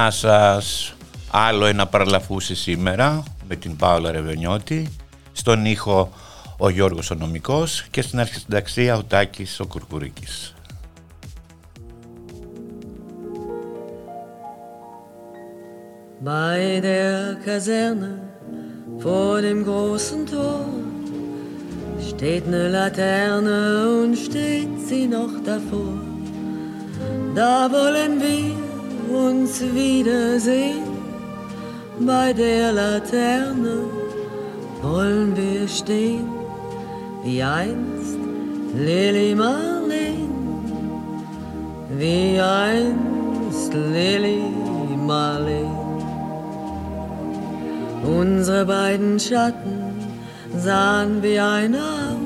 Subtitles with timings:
[0.00, 0.94] Γεια σας.
[1.30, 4.92] Άλλο ένα παραλαφούσι σήμερα με την Πάολα Ρεβενιώτη.
[5.32, 6.12] Στον ήχο
[6.58, 10.54] ο Γιώργος ο Νομικός και στην αρχισυνταξία ο Τάκης ο Κουρκουρίκης.
[16.24, 18.10] Bei der Kaserne
[19.04, 20.64] vor dem großen Tor
[22.08, 23.58] steht eine Laterne
[24.00, 25.94] und steht sie noch davor.
[27.38, 28.59] Da wollen wir
[29.10, 30.84] uns wiedersehen.
[32.00, 33.84] Bei der Laterne
[34.82, 36.28] wollen wir stehen,
[37.24, 38.18] wie einst
[38.74, 40.30] Lili Marleen,
[41.98, 44.42] wie einst Lili
[45.06, 45.76] Marleen.
[48.02, 49.94] Unsere beiden Schatten
[50.56, 52.16] sahen wie ein aus,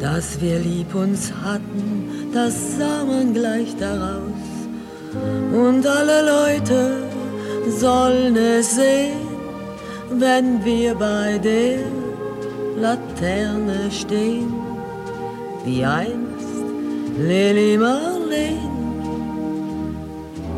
[0.00, 4.57] dass wir lieb uns hatten, das sah man gleich daraus
[5.52, 7.08] und alle Leute
[7.68, 9.28] sollen es sehen,
[10.10, 11.78] wenn wir bei der
[12.76, 14.52] Laterne stehen,
[15.64, 16.48] wie einst
[17.18, 18.70] Lili Marleen,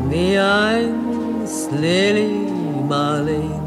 [0.09, 2.47] wie einst Lili
[2.87, 3.59] Marleen.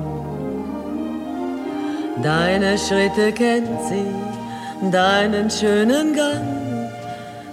[2.22, 6.53] Deine Schritte kennt sie, deinen schönen Gang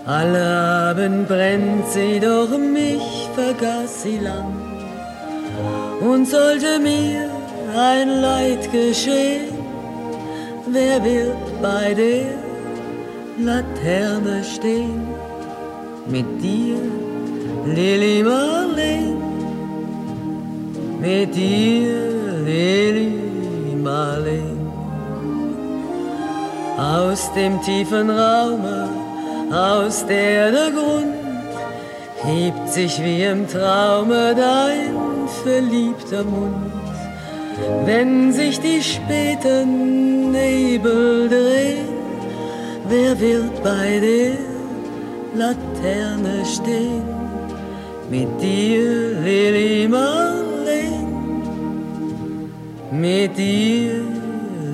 [0.05, 0.45] alle
[0.89, 4.53] Abend brennt sie, doch mich vergaß sie lang.
[5.99, 7.29] Und sollte mir
[7.75, 9.53] ein Leid geschehen,
[10.67, 12.25] wer wird bei der
[13.37, 15.07] Laterne stehen?
[16.07, 16.77] Mit dir,
[17.65, 19.17] Lili Marleen,
[20.99, 24.59] mit dir, Lili Marleen.
[26.77, 29.00] Aus dem tiefen Raume
[29.53, 31.13] aus der der Grund
[32.23, 36.71] hebt sich wie im Traume dein verliebter Mund.
[37.85, 41.89] Wenn sich die späten Nebel drehen,
[42.87, 44.37] wer wird bei der
[45.35, 47.03] Laterne stehen?
[48.09, 51.07] Mit dir, Lili Marleen,
[52.91, 54.01] mit dir,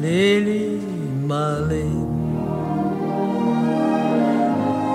[0.01, 0.79] Lili
[1.27, 2.06] Marleen.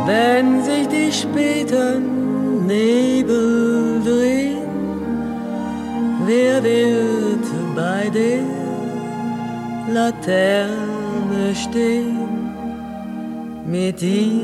[0.04, 4.66] Wenn sich die späten Nebel drehen,
[6.26, 7.46] wer wird
[7.76, 8.42] bei der
[9.94, 12.18] Laterne stehen?
[13.64, 14.42] Mit dir,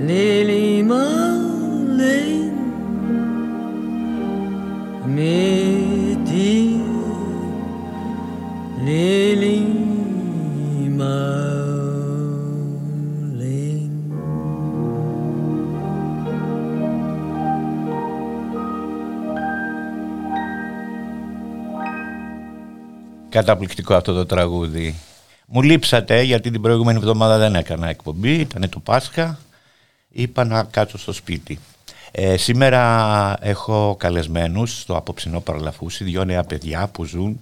[0.00, 2.52] Lili Marleen,
[5.14, 6.80] mit dir,
[8.82, 9.86] Lili
[23.36, 24.94] Καταπληκτικό αυτό το τραγούδι.
[25.46, 29.38] Μου λείψατε γιατί την προηγούμενη εβδομάδα δεν έκανα εκπομπή, ήταν το Πάσχα.
[30.08, 31.58] Είπα να κάτσω στο σπίτι.
[32.10, 37.40] Ε, σήμερα έχω καλεσμένους στο απόψινό παραλαφούσι δύο νέα παιδιά που ζουν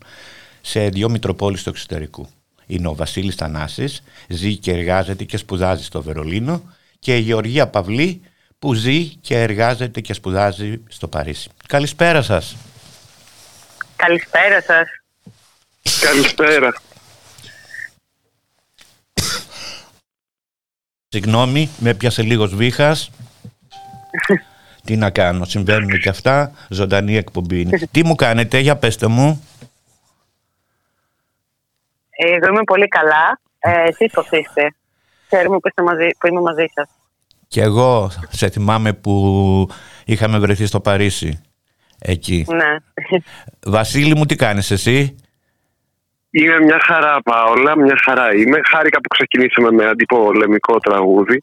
[0.61, 2.29] σε δύο Μητροπόλεις του εξωτερικού.
[2.67, 6.63] Είναι ο Βασίλης Θανάσης, ζει και εργάζεται και σπουδάζει στο Βερολίνο
[6.99, 8.21] και η Γεωργία Παυλή
[8.59, 11.51] που ζει και εργάζεται και σπουδάζει στο Παρίσι.
[11.67, 12.57] Καλησπέρα σας.
[13.97, 15.04] Καλησπέρα σας.
[16.01, 16.73] Καλησπέρα.
[21.09, 23.11] Συγγνώμη, με πιάσε λίγος βήχας.
[24.85, 26.53] Τι να κάνω, συμβαίνουν και αυτά.
[26.69, 27.79] Ζωντανή εκπομπή είναι.
[27.91, 29.49] Τι μου κάνετε, για πέστε μου.
[32.11, 33.41] Ε, εγώ είμαι πολύ καλά.
[33.59, 34.75] Ε, εσείς πώς είστε;
[35.27, 36.89] Ξέρουμε που, είστε μαζί, που είμαι μαζί σας.
[37.49, 39.69] Και εγώ σε θυμάμαι που
[40.05, 41.41] είχαμε βρεθεί στο Παρίσι.
[41.99, 42.47] Εκεί.
[42.49, 42.77] Ναι.
[43.67, 45.17] Βασίλη μου, τι κάνεις εσύ;
[46.37, 48.61] Είμαι μια χαρά, Παόλα, μια χαρά είμαι.
[48.71, 51.43] Χάρηκα που ξεκινήσαμε με αντιπολεμικό τραγούδι.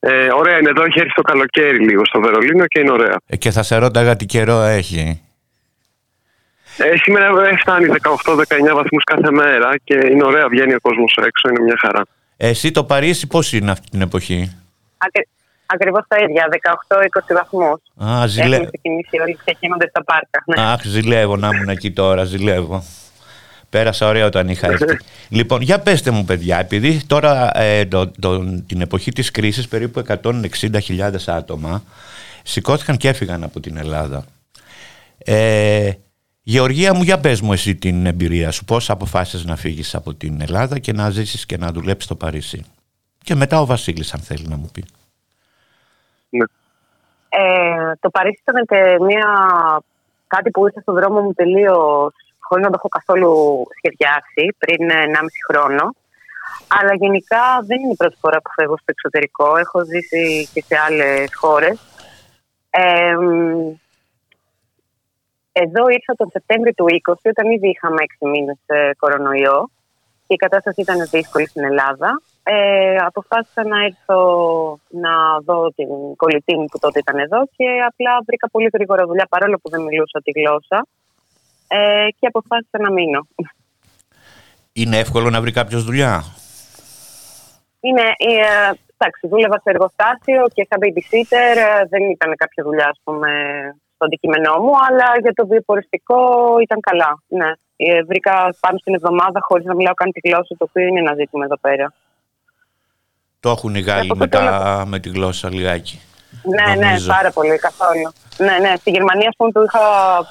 [0.00, 3.16] Ε, ωραία είναι εδώ, έχει έρθει το καλοκαίρι λίγο στο Βερολίνο και είναι ωραία.
[3.26, 5.22] Ε, και θα σε ρώταγα τι καιρό έχει.
[6.76, 11.48] Ε, σήμερα ε, φτάνει 18-19 βαθμούς κάθε μέρα και είναι ωραία, βγαίνει ο κόσμος έξω,
[11.48, 12.02] είναι μια χαρά.
[12.36, 14.56] Ε, εσύ το Παρίσι πώς είναι αυτή την εποχή;
[14.98, 15.28] Ακρι...
[15.66, 16.48] Ακριβώς τα ίδια,
[16.88, 17.80] 18-20 βαθμούς.
[18.04, 18.56] Α, ζηλε...
[18.56, 20.42] Έχουν ξεκινήσει όλοι και γίνονται στα πάρκα.
[20.46, 20.72] Ναι.
[20.72, 22.84] Αχ, ζηλεύω να ήμουν εκεί τώρα, ζηλεύω.
[23.74, 24.98] Πέρασα ωραία όταν είχα έρθει.
[25.38, 30.04] λοιπόν, για πέστε μου παιδιά, επειδή τώρα ε, το, το, την εποχή της κρίσης περίπου
[30.22, 31.82] 160.000 άτομα
[32.42, 34.24] σηκώθηκαν και έφυγαν από την Ελλάδα.
[35.18, 35.90] Ε,
[36.42, 38.64] Γεωργία μου, για πες μου εσύ την εμπειρία σου.
[38.64, 42.64] Πώς αποφάσισες να φύγεις από την Ελλάδα και να ζήσεις και να δουλέψεις στο Παρίσι;
[43.22, 44.84] Και μετά ο Βασίλης αν θέλει να μου πει.
[46.28, 46.44] Ναι.
[47.28, 49.26] Ε, το Παρίσι ήταν και μια,
[50.26, 53.32] κάτι που ήρθε στον δρόμο μου τελείως χωρί να το έχω καθόλου
[53.76, 55.84] σχεδιάσει πριν 1,5 χρόνο.
[56.78, 59.56] Αλλά γενικά δεν είναι η πρώτη φορά που φεύγω στο εξωτερικό.
[59.56, 61.76] Έχω ζήσει και σε άλλες χώρες.
[62.70, 63.16] Ε,
[65.52, 68.58] εδώ ήρθα τον Σεπτέμβριο του 20, όταν ήδη είχαμε 6 μήνες
[68.96, 69.70] κορονοϊό
[70.26, 72.22] και η κατάσταση ήταν δύσκολη στην Ελλάδα.
[72.42, 74.20] Ε, αποφάσισα να έρθω
[74.88, 75.14] να
[75.44, 79.58] δω την κολλητή μου που τότε ήταν εδώ και απλά βρήκα πολύ γρήγορα δουλειά παρόλο
[79.62, 80.86] που δεν μιλούσα τη γλώσσα
[81.68, 83.26] ε, και αποφάσισα να μείνω.
[84.72, 86.24] Είναι εύκολο να βρει κάποιος δουλειά;
[87.80, 93.00] Είναι, ε, εντάξει, δούλευα σε εργοστάσιο και σαν babysitter ε, δεν ήταν κάποια δουλειά ας
[93.04, 93.28] πούμε,
[93.94, 96.18] στο αντικείμενό μου, αλλά για το βιοποριστικό
[96.62, 97.22] ήταν καλά.
[97.28, 97.50] Ναι.
[97.76, 101.14] Ε, βρήκα πάνω στην εβδομάδα χωρίς να μιλάω καν τη γλώσσα, το οποίο είναι ένα
[101.14, 101.92] ζήτημα εδώ πέρα.
[103.40, 106.00] Το έχουν οι Γάλλοι μετά με τη γλώσσα λιγάκι.
[106.56, 108.08] Ναι, ναι, πάρα πολύ, καθόλου.
[108.46, 108.72] Ναι, ναι.
[108.82, 109.84] Στη Γερμανία, ας πούμε, που είχα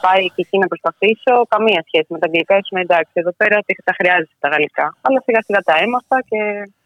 [0.06, 2.54] πάει και εκεί να προσπαθήσω, καμία σχέση με τα αγγλικά.
[2.62, 3.58] Ήσουν εντάξει, εδώ πέρα
[3.88, 4.86] τα χρειάζεται τα γαλλικά.
[5.06, 6.40] Αλλά σιγά σιγά τα έμαθα και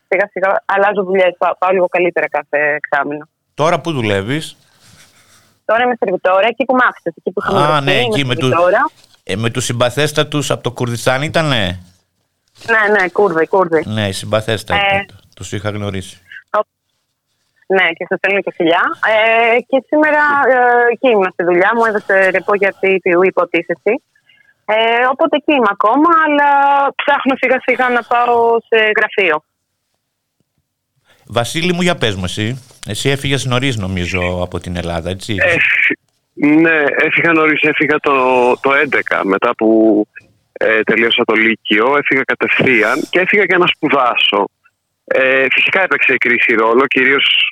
[0.09, 1.31] σιγά σιγά αλλάζω δουλειές.
[1.61, 3.25] Πάω λίγο καλύτερα κάθε εξάμεινο.
[3.53, 4.45] Τώρα που δουλεύεις;
[5.65, 7.13] Τώρα είμαι σερβιτόρα, εκεί που μ' άφησε.
[7.17, 8.51] Εκεί που είχαμε Α, ναι, εκεί με, του,
[9.23, 11.79] ε, με τους συμπαθέστατους από το Κουρδιστάν ήτανε;
[12.69, 13.83] Ναι, ναι, Κούρδοι, Κούρδοι.
[13.85, 14.95] Ναι, συμπαθέστατοι.
[14.95, 15.05] Ε,
[15.35, 16.21] τους είχα γνωρίσει.
[17.67, 18.83] Ναι, και σα στέλνω και φιλιά.
[19.13, 20.23] Ε, και σήμερα
[20.55, 23.93] ε, εκεί ήμουν στη δουλειά μου, έδωσε ρεπό για αυτή την υποτίθεση.
[24.65, 26.49] Ε, οπότε εκεί είμαι ακόμα, αλλά
[26.95, 29.43] ψάχνω σιγά σιγά να πάω σε γραφείο.
[31.27, 32.63] Βασίλη μου, για πες μου εσύ.
[32.87, 35.35] Εσύ έφυγες νωρίς νομίζω από την Ελλάδα, έτσι.
[35.39, 35.55] Ε,
[36.33, 38.13] ναι, έφυγα νωρίς, έφυγα το,
[38.61, 38.71] το
[39.15, 39.67] 11 μετά που
[40.53, 44.47] ε, τελείωσα το Λύκειο, έφυγα κατευθείαν και έφυγα για να σπουδάσω.
[45.05, 47.46] Ε, φυσικά έπαιξε η κρίση ρόλο, κυρίως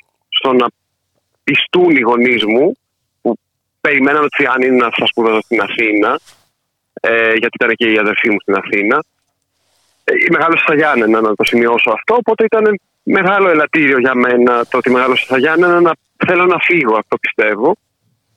[0.46, 0.66] στο να
[1.44, 2.76] πιστούν οι γονείς μου
[3.20, 3.38] που
[3.80, 6.20] περιμέναν ότι αν είναι να θα σπουδάζω στην Αθήνα,
[7.00, 9.04] ε, γιατί ήταν και η αδερφή μου στην Αθήνα.
[10.04, 12.14] Ε, μεγάλο στα Γιάννενα, να το σημειώσω αυτό.
[12.14, 15.92] Οπότε ήταν μεγάλο ελαττήριο για μένα το ότι μεγάλο στα Γιάννενα να
[16.26, 17.76] θέλω να φύγω, αυτό πιστεύω.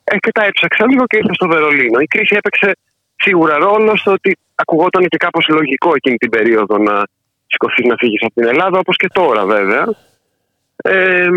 [0.03, 1.99] Ε, και τα έψαξα λίγο και ήρθα στο Βερολίνο.
[1.99, 2.71] Η κρίση έπαιξε
[3.15, 7.03] σίγουρα ρόλο στο ότι ακουγόταν και κάπως λογικό εκείνη την περίοδο να
[7.47, 9.85] σηκωθείς να φύγεις από την Ελλάδα, όπως και τώρα βέβαια.
[10.81, 11.27] Ε,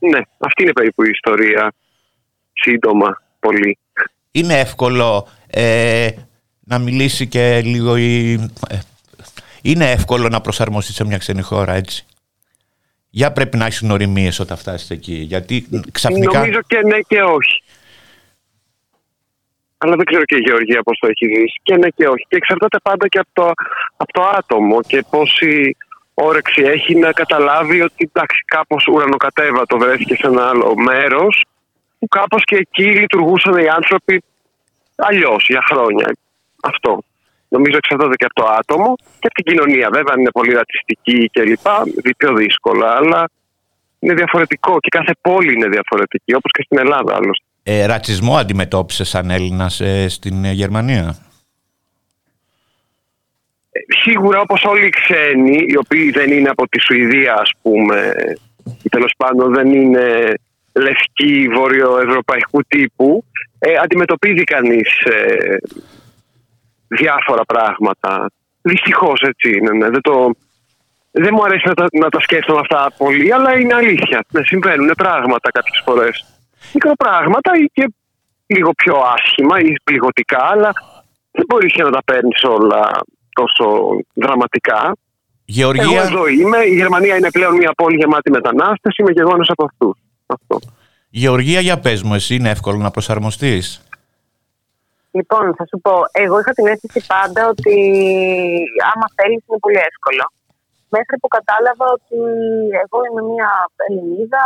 [0.00, 1.72] ναι, αυτή είναι περίπου η ιστορία.
[2.52, 3.78] Σύντομα, πολύ.
[4.30, 6.08] Είναι εύκολο ε,
[6.60, 8.32] να μιλήσει και λίγο η...
[8.68, 8.78] Ε,
[9.62, 12.04] είναι εύκολο να προσαρμοστεί σε μια ξένη χώρα, έτσι.
[13.10, 15.14] Για πρέπει να έχεις οριμίες όταν φτάσεις εκεί.
[15.14, 16.38] Γιατί ξαφνικά.
[16.38, 17.62] Νομίζω και ναι και όχι.
[19.78, 21.44] Αλλά δεν ξέρω και η Γεωργία πώς το έχει δει.
[21.62, 22.26] Και ναι και όχι.
[22.28, 23.52] Και εξαρτάται πάντα και από το,
[23.96, 25.76] από το άτομο και πόση
[26.14, 31.44] όρεξη έχει να καταλάβει ότι εντάξει, κάπως ουρανοκατέβατο βρέθηκε σε ένα άλλο μέρος
[31.98, 34.22] που κάπως και εκεί λειτουργούσαν οι άνθρωποι
[34.96, 36.16] αλλιώς για χρόνια.
[36.62, 37.02] Αυτό.
[37.48, 39.88] Νομίζω εξαρτάται και από το άτομο και από την κοινωνία.
[39.92, 41.66] Βέβαια, αν είναι πολύ ρατσιστική κλπ.
[42.02, 43.28] Δει πιο δύσκολα, αλλά
[43.98, 47.44] είναι διαφορετικό και κάθε πόλη είναι διαφορετική, όπως και στην Ελλάδα άλλωστε.
[47.62, 51.16] Ε, ρατσισμό αντιμετώπισες σαν Έλληνας ε, στην Γερμανία;
[54.02, 58.12] Σίγουρα όπως όλοι οι ξένοι, οι οποίοι δεν είναι από τη Σουηδία ας πούμε,
[58.82, 60.34] ή τέλος πάντων δεν είναι
[60.72, 63.24] λευκοί βορειοευρωπαϊκού τύπου,
[63.58, 65.56] ε, αντιμετωπίζει κανείς ε,
[66.88, 68.30] διάφορα πράγματα.
[68.62, 69.72] Δυστυχώς έτσι είναι.
[69.72, 69.88] Ναι.
[69.90, 70.30] Δεν, το,
[71.10, 74.24] δεν μου αρέσει να τα, να τα σκέφτομαι αυτά πολύ, αλλά είναι αλήθεια.
[74.32, 76.24] Ναι, συμβαίνουν πράγματα κάποιες φορές.
[76.74, 77.92] Μικροπράγματα ή και
[78.46, 80.72] λίγο πιο άσχημα ή πληγωτικά, αλλά
[81.30, 82.90] δεν μπορείς να τα παίρνεις όλα
[83.40, 83.64] τόσο
[84.22, 84.80] δραματικά.
[85.44, 85.84] Γεωργία...
[85.84, 86.58] Εγώ εδώ είμαι.
[86.72, 88.96] Η Γερμανία είναι πλέον μια πόλη γεμάτη μετανάστες.
[88.96, 89.96] Είμαι και εγώ ένας από αυτούς.
[90.36, 90.58] Αυτό.
[91.22, 93.64] Γεωργία, για πες μου, εσύ είναι εύκολο να προσαρμοστείς;
[95.18, 95.94] Λοιπόν, θα σου πω,
[96.24, 97.74] εγώ είχα την αίσθηση πάντα ότι
[98.90, 100.24] άμα θέλεις είναι πολύ εύκολο.
[100.96, 102.18] μέχρι που κατάλαβα ότι
[102.84, 103.50] εγώ είμαι μια
[103.84, 104.44] Ελληνίδα,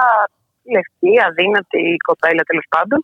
[0.75, 3.01] λευκή, αδύνατη κοπέλα τέλος πάντων.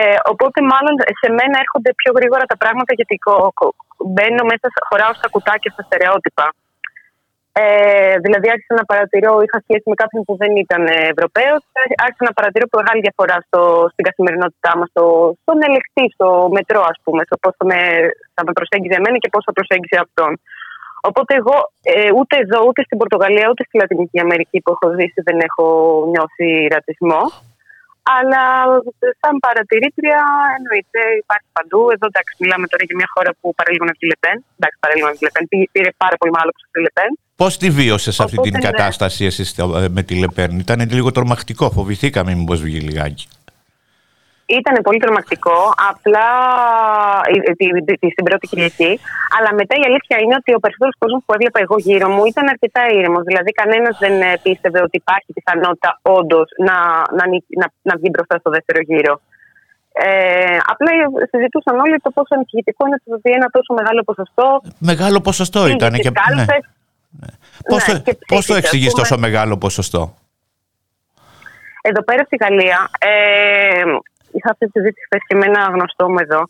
[0.00, 3.14] Ε, οπότε μάλλον σε μένα έρχονται πιο γρήγορα τα πράγματα γιατί
[4.12, 6.46] μπαίνω μέσα, χωράω στα κουτάκια, στα στερεότυπα.
[7.54, 10.82] Ε, δηλαδή άρχισα να παρατηρώ, είχα σχέση με κάποιον που δεν ήταν
[11.12, 11.62] Ευρωπαίος,
[12.04, 13.60] άρχισα να παρατηρώ μεγάλη διαφορά στο,
[13.92, 15.04] στην καθημερινότητά μας, στο,
[15.42, 17.80] στον ελεκτή, στο μετρό, ας πούμε, στο πώς θα με,
[18.36, 20.32] θα με προσέγγιζε εμένα και πώς θα προσέγγιζε αυτόν.
[21.08, 21.56] Οπότε εγώ
[21.92, 25.66] ε, ούτε εδώ, ούτε στην Πορτογαλία, ούτε στη Λατινική Αμερική που έχω ζήσει δεν έχω
[26.12, 27.22] νιώσει ρατσισμό.
[28.18, 28.44] Αλλά
[29.20, 30.20] σαν παρατηρήτρια
[30.58, 31.80] εννοείται υπάρχει παντού.
[31.94, 34.36] Εδώ εντάξει, μιλάμε τώρα για μια χώρα που παραλίγωνε τη Λεπέν.
[34.58, 35.44] Εντάξει, παραλίγωνε τη Λεπέν.
[35.74, 37.10] Πήρε πάρα πολύ μεγάλο ποσοστό τη Λεπέν.
[37.40, 38.66] Πώς τη βίωσες αυτή την ναι.
[38.68, 39.42] κατάσταση εσύ
[39.96, 41.64] με τη Λεπέν, Ήταν λίγο τρομακτικό.
[41.70, 43.26] Φοβηθήκαμε μήπως βγει λιγάκι.
[44.60, 45.58] Ήταν πολύ τρομακτικό,
[45.90, 46.26] απλά
[48.14, 48.92] στην πρώτη Κυριακή.
[49.36, 52.44] Αλλά μετά η αλήθεια είναι ότι ο περισσότερος κόσμος που έβλεπα εγώ γύρω μου ήταν
[52.54, 53.22] αρκετά ήρεμος.
[53.30, 56.76] Δηλαδή, κανένας δεν ε, πίστευε ότι υπάρχει πιθανότητα όντως να,
[57.18, 57.24] να,
[57.60, 59.14] να, να βγει μπροστά στο δεύτερο γύρο.
[59.92, 60.90] Ε, απλά
[61.30, 64.62] συζητούσαν όλοι το πόσο ανησυχητικό είναι ότι ένα τόσο μεγάλο ποσοστό.
[64.78, 65.92] Μεγάλο ποσοστό ήταν.
[65.92, 66.44] Και, ναι.
[66.44, 66.56] ναι.
[67.68, 70.14] Πόσο, ναι, πώς το εξηγείς τόσο μεγάλο ποσοστό;
[71.82, 73.82] Εδώ πέρα στη Γαλλία, ε,
[74.36, 76.42] είχα αυτή τη συζήτηση χθες και με ένα γνωστό μου εδώ,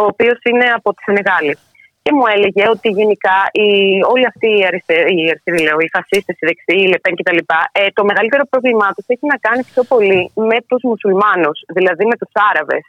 [0.00, 1.54] ο οποίος είναι από τη Σενεγάλη.
[2.02, 3.68] Και μου έλεγε ότι γενικά οι,
[4.12, 7.40] όλοι αυτοί οι αριστεροί, οι, αριστεροί, λέω, οι φασίστες, οι δεξιοί, οι Λεπέν κτλ.,
[7.80, 12.16] ε, το μεγαλύτερο πρόβλημά τους έχει να κάνει πιο πολύ με τους μουσουλμάνους, δηλαδή με
[12.20, 12.84] τους Άραβες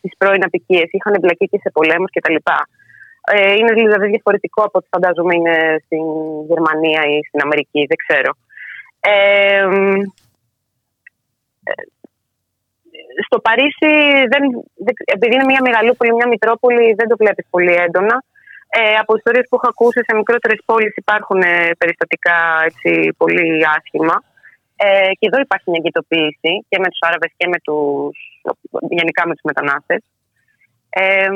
[0.00, 0.88] τι πρώην απικίες.
[0.90, 2.38] Είχαν εμπλακεί και σε πολέμους κτλ.
[3.32, 6.04] Ε, είναι δηλαδή διαφορετικό από ό,τι φαντάζομαι είναι στην
[6.50, 8.30] Γερμανία ή στην Αμερική, δεν ξέρω.
[9.00, 9.66] Ε,
[13.24, 13.92] στο Παρίσι,
[14.32, 14.42] δεν,
[15.04, 18.24] επειδή είναι μια μεγαλούπολη, μια μητρόπολη, δεν το βλέπεις πολύ έντονα.
[18.68, 24.16] Ε, από ιστορίες που έχω ακούσει σε μικρότερες πόλεις υπάρχουν ε, περιστατικά έτσι, πολύ άσχημα.
[24.76, 28.16] Ε, και εδώ υπάρχει μια εγκυτοποίηση και με τους Άραβες και με τους,
[28.98, 30.02] γενικά με τους μετανάστες.
[30.88, 31.28] Ε,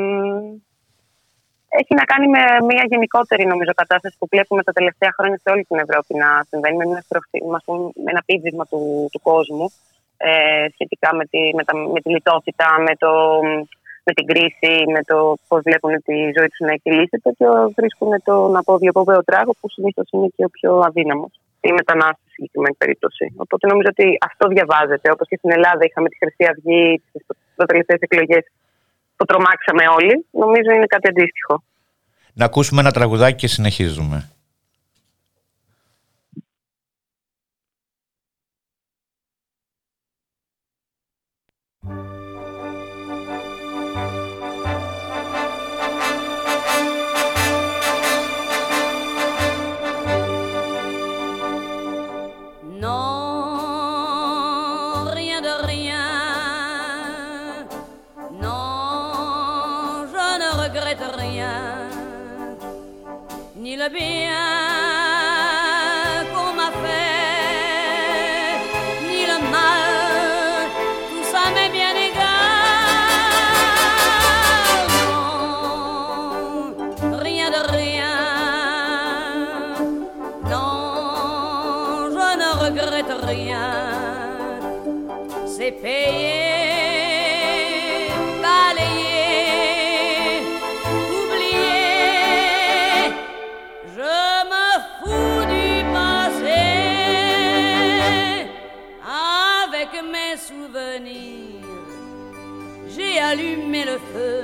[1.80, 5.64] έχει να κάνει με μια γενικότερη νομίζω κατάσταση που βλέπουμε τα τελευταία χρόνια σε όλη
[5.64, 7.02] την Ευρώπη να συμβαίνει με ένα,
[8.04, 9.72] με ένα πίδισμα του, του κόσμου
[10.28, 13.10] ε, σχετικά με τη, με, τα, με τη λιτότητα, με, το,
[14.06, 15.16] με την κρίση, με το
[15.48, 17.46] πώς βλέπουν τη ζωή τους να εκκυλήσεται και
[17.76, 21.32] βρίσκουν τον αποδιοποβαίο τράγος που συνήθως είναι και ο πιο αδύναμος.
[21.60, 23.24] Η μετανάστε στη συγκεκριμένη περίπτωση.
[23.36, 25.10] Οπότε νομίζω ότι αυτό διαβάζεται.
[25.14, 27.22] Όπως και στην Ελλάδα είχαμε τη Χρυσή Αυγή, τις
[27.66, 28.44] τελευταίες εκλογές
[29.16, 30.14] που τρομάξαμε όλοι.
[30.30, 31.62] Νομίζω είναι κάτι αντίστοιχο.
[32.32, 34.30] Να ακούσουμε ένα τραγουδάκι και συνεχίζουμε.
[63.80, 64.29] لبين
[103.30, 104.38] allumer le feu,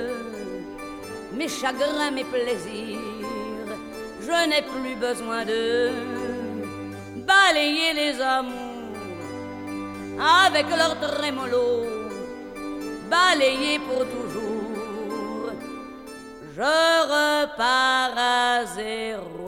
[1.33, 3.69] mes chagrins, mes plaisirs,
[4.21, 5.91] je n'ai plus besoin de
[7.31, 8.95] balayer les amours
[10.45, 11.85] avec leur trémolo,
[13.09, 15.51] balayer pour toujours.
[16.55, 16.73] Je
[17.15, 19.46] repars à zéro.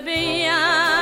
[0.00, 0.93] bien.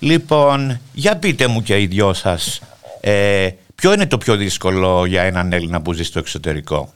[0.00, 2.62] Λοιπόν, για πείτε μου και οι δυο σας,
[3.00, 6.92] ε, ποιο είναι το πιο δύσκολο για έναν Έλληνα που ζει στο εξωτερικό;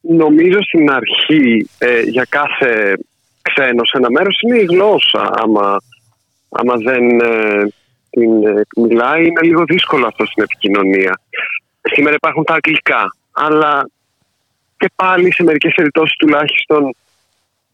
[0.00, 2.98] Νομίζω στην αρχή ε, για κάθε
[3.42, 5.30] ξένο σε ένα μέρος είναι η γλώσσα.
[5.32, 5.80] Άμα,
[6.48, 7.68] άμα δεν ε,
[8.10, 11.20] την ε, μιλάει είναι λίγο δύσκολο αυτό στην επικοινωνία.
[11.82, 13.88] Σήμερα υπάρχουν τα αγγλικά, αλλά
[14.76, 16.94] και πάλι σε μερικές περιπτώσεις τουλάχιστον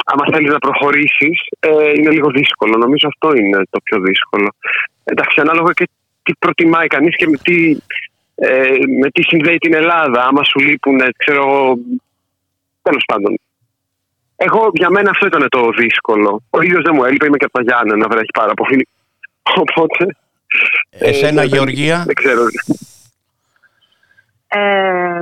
[0.04, 2.76] άμα θέλεις να προχωρήσεις, ε, είναι λίγο δύσκολο.
[2.76, 4.48] Νομίζω αυτό είναι το πιο δύσκολο.
[5.04, 5.88] Εντάξει, ανάλογα και
[6.22, 7.76] τι προτιμάει κανείς και με τι,
[8.34, 10.24] ε, με τι συνδέει την Ελλάδα.
[10.24, 11.78] Άμα σου λείπουν, ξέρω εγώ.
[12.82, 13.38] Τέλος πάντων.
[14.36, 16.42] Εγώ για μένα αυτό ήταν το δύσκολο.
[16.50, 18.88] Ο ήλιος δεν μου έλειπε, είμαι και από τα Γιάννενα, βρέχει πάρα πολύ.
[19.62, 20.16] Οπότε.
[20.90, 22.42] Εσένα, ε, Γεωργία; Δεν, ξέρω.
[24.48, 25.20] Ε,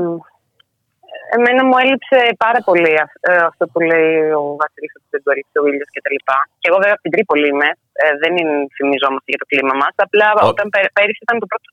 [1.37, 2.95] Εμένα μου έλειψε πάρα πολύ
[3.29, 6.19] ε, αυτό που λέει ο Βασίλης ότι δεν μπορεί ο ήλιος κτλ.
[6.27, 7.69] Και, και εγώ βέβαια από την Τρίπολη είμαι.
[8.03, 8.33] Ε, δεν
[8.77, 9.95] θυμιζόμαστε για το κλίμα μας.
[10.07, 10.47] Απλά ο...
[10.53, 11.69] όταν πέρυσι ήταν το πρώτο.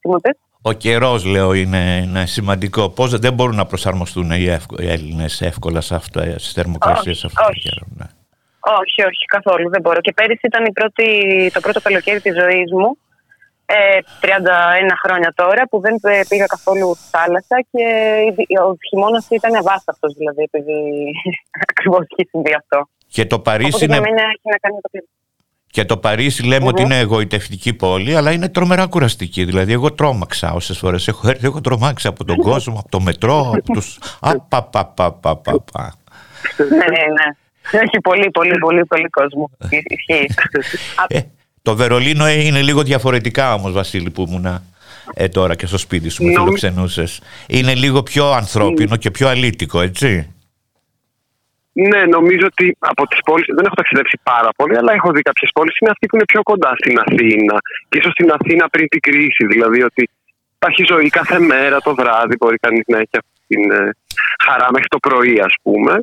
[0.00, 0.18] Τι μου
[0.70, 2.82] Ο καιρός, λέω, είναι, είναι σημαντικό.
[2.98, 4.46] Πώς δεν μπορούν να προσαρμοστούν οι,
[4.82, 7.84] οι Έλληνες εύκολα σε αυτέ τι θερμοκρασίες αυτό το καιρό.
[7.98, 8.08] Ναι.
[8.82, 10.00] Όχι, όχι, καθόλου δεν μπορώ.
[10.00, 11.06] Και πέρυσι ήταν η πρώτη,
[11.54, 12.90] το πρώτο καλοκαίρι της ζωής μου
[13.68, 15.94] 31 ε, χρόνια τώρα που δεν
[16.28, 17.84] πήγα καθόλου στη θάλασσα και
[18.60, 20.78] ο χειμώνας ήταν αβάσταχτος δηλαδή επειδή
[21.68, 22.88] ακριβώς έχει συμβεί αυτό.
[23.08, 24.00] Και το Παρίσι είναι...
[25.70, 29.44] Και το Παρίσι ότι είναι εγωιτευτική πόλη, αλλά είναι τρομερά κουραστική.
[29.44, 31.46] Δηλαδή, εγώ τρόμαξα όσες φορές έχω έρθει.
[31.46, 33.82] Έχω τρομάξει από τον κόσμο, από το μετρό, από του.
[34.20, 35.94] Απαπαπαπαπαπα.
[36.58, 37.80] Ναι, ναι, ναι.
[37.80, 39.50] Έχει πολύ, πολύ, πολύ, πολύ κόσμο.
[39.68, 40.26] Ισχύει.
[41.68, 44.62] Ε, το Βερολίνο είναι λίγο διαφορετικά όμως Βασίλη που ήμουνα
[45.14, 47.20] ε, τώρα και στο σπίτι σου με φιλοξενούσες.
[47.48, 50.32] Είναι λίγο πιο ανθρώπινο και πιο αλήτικο έτσι.
[51.72, 53.46] Ναι, νομίζω ότι από τις πόλεις.
[53.56, 55.78] Δεν έχω ταξιδέψει πάρα πολύ, αλλά έχω δει κάποιες πόλεις.
[55.78, 57.56] Είναι αυτή που είναι πιο κοντά στην Αθήνα.
[57.88, 59.46] Και ίσως στην Αθήνα πριν την κρίση.
[59.52, 60.10] Δηλαδή ότι
[60.54, 62.36] υπάρχει ζωή κάθε μέρα το βράδυ.
[62.38, 63.90] Μπορεί κανείς να έχει αυτή την ε,
[64.44, 66.00] χαρά μέχρι το πρωί, ας πούμε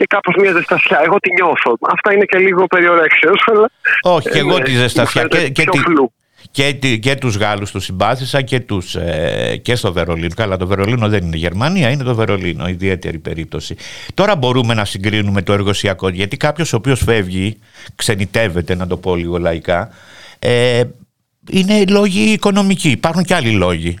[0.00, 1.00] και κάπως μια ζεστασιά.
[1.04, 1.76] Εγώ τη νιώθω.
[1.80, 3.44] Αυτά είναι και λίγο περιορέξεως.
[3.46, 3.70] Αλλά
[4.02, 5.24] Όχι, και εγώ τη ζεστασιά.
[5.24, 10.34] Και, και, και, και τους Γάλλους τους συμπάθησα και, τους, ε, και στο Βερολίνο.
[10.36, 13.76] Καλά το Βερολίνο δεν είναι Γερμανία, είναι το Βερολίνο, ιδιαίτερη περίπτωση.
[14.14, 17.58] Τώρα μπορούμε να συγκρίνουμε το εργοσιακό, γιατί κάποιος ο οποίος φεύγει,
[17.94, 19.90] ξενιτεύεται να το πω λίγο λαϊκά,
[20.38, 20.82] ε,
[21.50, 22.90] είναι λόγοι οικονομικοί.
[22.90, 23.98] Υπάρχουν και άλλοι λόγοι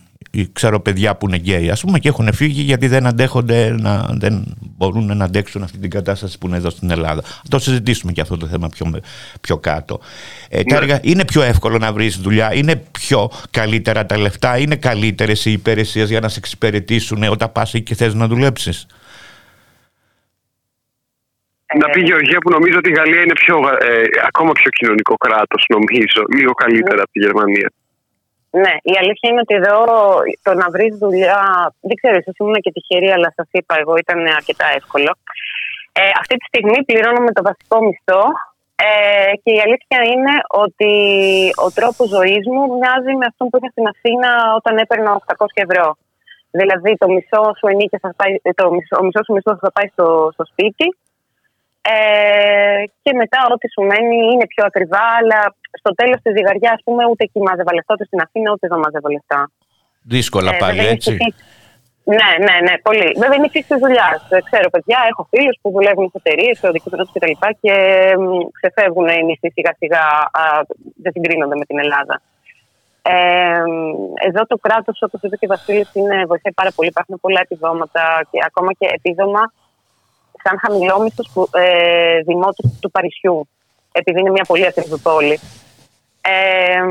[0.52, 4.44] ξέρω παιδιά που είναι γκέι ας πούμε και έχουν φύγει γιατί δεν αντέχονται να, δεν
[4.60, 7.22] μπορούν να αντέξουν αυτή την κατάσταση που είναι εδώ στην Ελλάδα.
[7.48, 9.00] το συζητήσουμε και αυτό το θέμα πιο,
[9.40, 10.00] πιο κάτω.
[10.48, 10.98] Ε, ναι.
[11.02, 16.08] είναι πιο εύκολο να βρεις δουλειά, είναι πιο καλύτερα τα λεφτά, είναι καλύτερες οι υπηρεσίες
[16.10, 18.86] για να σε εξυπηρετήσουν όταν πας εκεί και θες να δουλέψεις.
[21.78, 25.64] Να πει Γεωργία που νομίζω ότι η Γαλλία είναι πιο, ε, ακόμα πιο κοινωνικό κράτος
[25.68, 27.68] νομίζω, λίγο καλύτερα από τη Γερμανία.
[28.50, 29.78] Ναι, η αλήθεια είναι ότι εδώ
[30.42, 31.42] το να βρεις δουλειά.
[31.80, 35.10] Δεν ξέρω, ίσως ήμουν και τυχερή, αλλά σας είπα, εγώ ήταν αρκετά εύκολο.
[35.92, 38.22] Ε, αυτή τη στιγμή πληρώνουμε το βασικό μισθό
[38.88, 40.34] ε, και η αλήθεια είναι
[40.64, 40.92] ότι
[41.66, 45.86] ο τρόπος ζωής μου μοιάζει με αυτόν που είχα στην Αθήνα όταν έπαιρνα 800 ευρώ.
[46.58, 49.88] Δηλαδή το μισό σου ενίκεια θα πάει, το μισό, ο μισός σου μισθός θα πάει
[49.94, 50.86] στο, στο σπίτι
[51.82, 55.40] ε, και μετά ό,τι σου μένει είναι πιο ακριβά, αλλά
[55.80, 58.78] στο τέλος της ζυγαριάς, ας πούμε, ούτε εκεί μάζευα λεφτά, ούτε στην Αθήνα, ούτε εδώ
[58.78, 59.50] μάζευα λεφτά.
[60.02, 61.10] Δύσκολα ε, πάλι, έτσι.
[62.04, 63.08] Ναι, ναι, ναι, πολύ.
[63.22, 64.08] Βέβαια είναι η φύση τη δουλειά.
[64.28, 67.26] Ε, ξέρω παιδιά, έχω φίλους που δουλεύουν σε εταιρείες, σε οδικούς τρόπους κτλ.
[67.26, 67.74] Και, και
[68.58, 70.04] ξεφεύγουν οι μισθοί σιγά σιγά,
[71.02, 72.20] δεν συγκρίνονται με την Ελλάδα.
[73.02, 73.62] Ε,
[74.28, 75.90] εδώ το κράτος, όπως είπε και ο Βασίλης,
[76.26, 76.88] βοηθάει πάρα πολύ.
[76.88, 79.52] Υπάρχουν πολλά επιδόματα και ακόμα και επίδομα
[80.42, 83.48] σαν χαμηλόμισθος ε, δημότου του Παρισιού
[83.92, 85.38] επειδή είναι μια πολύ ακριβή πόλη.
[86.22, 86.82] Ε,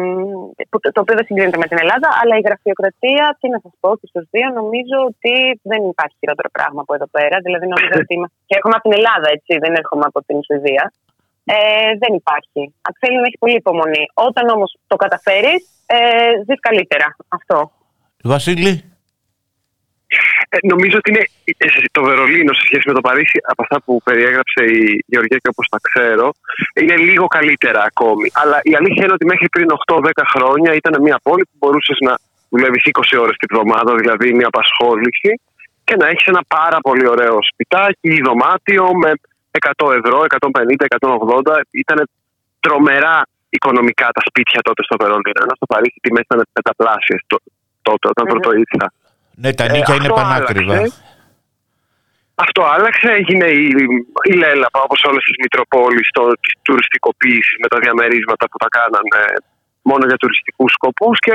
[0.96, 4.08] το οποίο δεν συγκρίνεται με την Ελλάδα, αλλά η γραφειοκρατία, τι να σας πω και
[4.12, 5.34] στους δύο, νομίζω ότι
[5.72, 7.38] δεν υπάρχει χειρότερο πράγμα από εδώ πέρα.
[7.46, 8.36] Δηλαδή, νομίζω ότι είμαστε.
[8.48, 10.86] Και έρχομαι από την Ελλάδα, έτσι, δεν έρχομαι από την Σουηδία.
[11.46, 11.56] Ε,
[12.02, 12.62] δεν υπάρχει.
[13.02, 14.04] Θέλει να έχει πολύ υπομονή.
[14.14, 15.98] Όταν όμως το καταφέρεις, ε,
[16.46, 17.08] ζεις καλύτερα.
[17.28, 17.72] Αυτό.
[18.24, 18.74] Βασίλη;
[20.50, 21.24] Ε, νομίζω ότι είναι
[21.58, 25.52] ε, το Βερολίνο σε σχέση με το Παρίσι, από αυτά που περιέγραψε η Γεωργία και
[25.54, 26.28] όπως τα ξέρω,
[26.82, 28.28] είναι λίγο καλύτερα ακόμη.
[28.42, 32.14] Αλλά η αλήθεια είναι ότι μέχρι πριν 8-10 χρόνια ήταν μια πόλη που μπορούσες να
[32.50, 35.32] δουλεύεις 20 ώρες την εβδομάδα, δηλαδή μια απασχόληση,
[35.84, 39.12] και να έχεις ένα πάρα πολύ ωραίο σπιτάκι ή δωμάτιο με
[39.78, 41.62] 100 ευρώ, 150, 180.
[41.84, 42.10] Ήταν
[42.60, 43.16] τρομερά
[43.50, 45.40] οικονομικά τα σπίτια τότε στο Βερολίνο.
[45.46, 47.18] Ενώ στο Παρίσι οι τιμέ ήταν πενταπλάσιε
[47.88, 48.32] τότε, όταν mm-hmm.
[48.32, 48.88] πρώτο ήρθα.
[49.42, 50.80] Ναι, τα νίκια ε, είναι πανάκριβα.
[52.46, 53.08] αυτό άλλαξε.
[53.20, 53.66] Έγινε η,
[54.32, 56.08] η Λέλαπα, όπως όλες τις Μητροπόλεις,
[56.44, 59.22] της τουριστικοποίησης με τα διαμερίσματα που τα κάνανε
[59.90, 61.18] μόνο για τουριστικούς σκοπούς.
[61.26, 61.34] Και,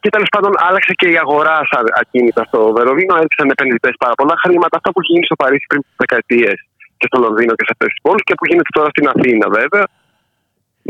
[0.00, 3.14] και τέλος πάντων άλλαξε και η αγορά σαν ακίνητα στο Βερολίνο.
[3.20, 4.74] Έδειξαν επενδυτέ πάρα πολλά χρήματα.
[4.78, 6.58] Αυτό που γίνει στο Παρίσι πριν δεκαετίες
[6.98, 9.86] και στο Λονδίνο και σε αυτές τις πόλεις και που γίνεται τώρα στην Αθήνα, βέβαια.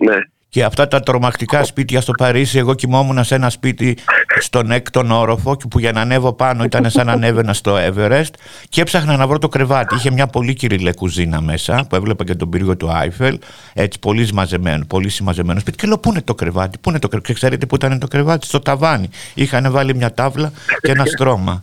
[0.09, 0.18] Ναι.
[0.50, 3.98] Και αυτά τα τρομακτικά σπίτια στο Παρίσι, εγώ κοιμόμουν σε ένα σπίτι
[4.38, 8.30] στον έκτον όροφο και που για να ανέβω πάνω ήταν σαν να ανέβαινα στο Everest
[8.68, 9.94] και έψαχνα να βρω το κρεβάτι.
[9.94, 13.38] Είχε μια πολύ κυριλέ κουζίνα μέσα που έβλεπα και τον πύργο του Άιφελ,
[13.72, 15.76] έτσι πολύ συμμαζεμένο, πολύ συμμαζεμένο σπίτι.
[15.76, 17.28] Και λέω πού είναι το κρεβάτι, πού είναι το κρεβάτι.
[17.28, 19.08] Και ξέρετε πού ήταν το κρεβάτι, στο ταβάνι.
[19.34, 21.62] Είχαν βάλει μια τάβλα και ένα στρώμα.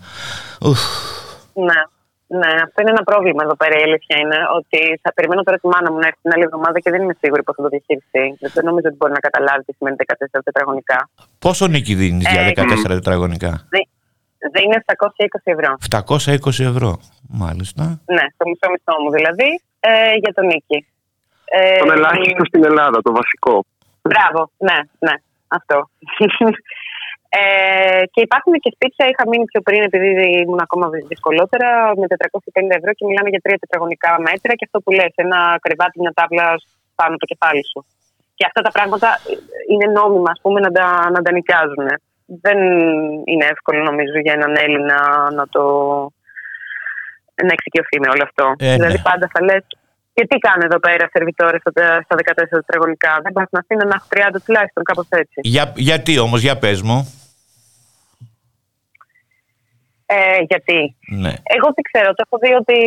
[1.54, 1.97] Ναι.
[2.40, 3.74] Ναι, αυτό είναι ένα πρόβλημα εδώ πέρα.
[3.82, 6.78] Η αλήθεια είναι ότι θα περιμένω τώρα τη μάνα μου να έρθει την άλλη εβδομάδα
[6.84, 8.26] και δεν είμαι σίγουρη πώς θα το διαχειριστεί.
[8.56, 11.10] Δεν νομίζω ότι μπορεί να καταλάβει τι σημαίνει 14 τετραγωνικά.
[11.40, 13.52] Πόσο νίκη δίνεις για 14 ε, τετραγωνικά,
[14.54, 15.72] Δεν είναι 720 ευρώ.
[16.62, 16.92] 720 ευρώ,
[17.44, 17.84] μάλιστα.
[18.16, 20.80] Ναι, το μισό μισό μου δηλαδή ε, για τον νίκη.
[21.46, 23.66] Ε, τον ελάχιστο στην Ελλάδα, το βασικό.
[24.02, 25.16] Μπράβο, ναι, ναι,
[25.48, 25.78] αυτό.
[27.30, 30.10] Ε, και υπάρχουν και σπίτια, είχα μείνει πιο πριν επειδή
[30.44, 34.92] ήμουν ακόμα δυσκολότερα, με 450 ευρώ και μιλάμε για τρία τετραγωνικά μέτρα και αυτό που
[34.92, 36.48] λες, ένα κρεβάτι, μια τάβλα
[37.00, 37.80] πάνω από το κεφάλι σου.
[38.38, 39.10] Και αυτά τα πράγματα
[39.72, 41.88] είναι νόμιμα, ας πούμε, να τα, να τα νοικιάζουν.
[42.46, 42.60] Δεν
[43.32, 44.98] είναι εύκολο, νομίζω, για έναν Έλληνα
[45.38, 45.64] να το
[47.48, 48.46] να εξοικειωθεί με όλο αυτό.
[48.58, 48.76] Ε, ναι.
[48.76, 49.64] δηλαδή, πάντα θα λες,
[50.18, 51.58] και τι κάνουν εδώ πέρα σερβιτόρε
[52.08, 55.38] στα 14 τετραγωνικά; Δεν πας στην Αθήνα να έχει 30 τουλάχιστον, κάπως έτσι.
[55.56, 57.00] Για, γιατί όμως, για πες μου.
[60.16, 60.80] Ε, γιατί.
[61.24, 61.34] Ναι.
[61.56, 62.10] Εγώ δεν ξέρω.
[62.18, 62.80] Το έχω δει ότι,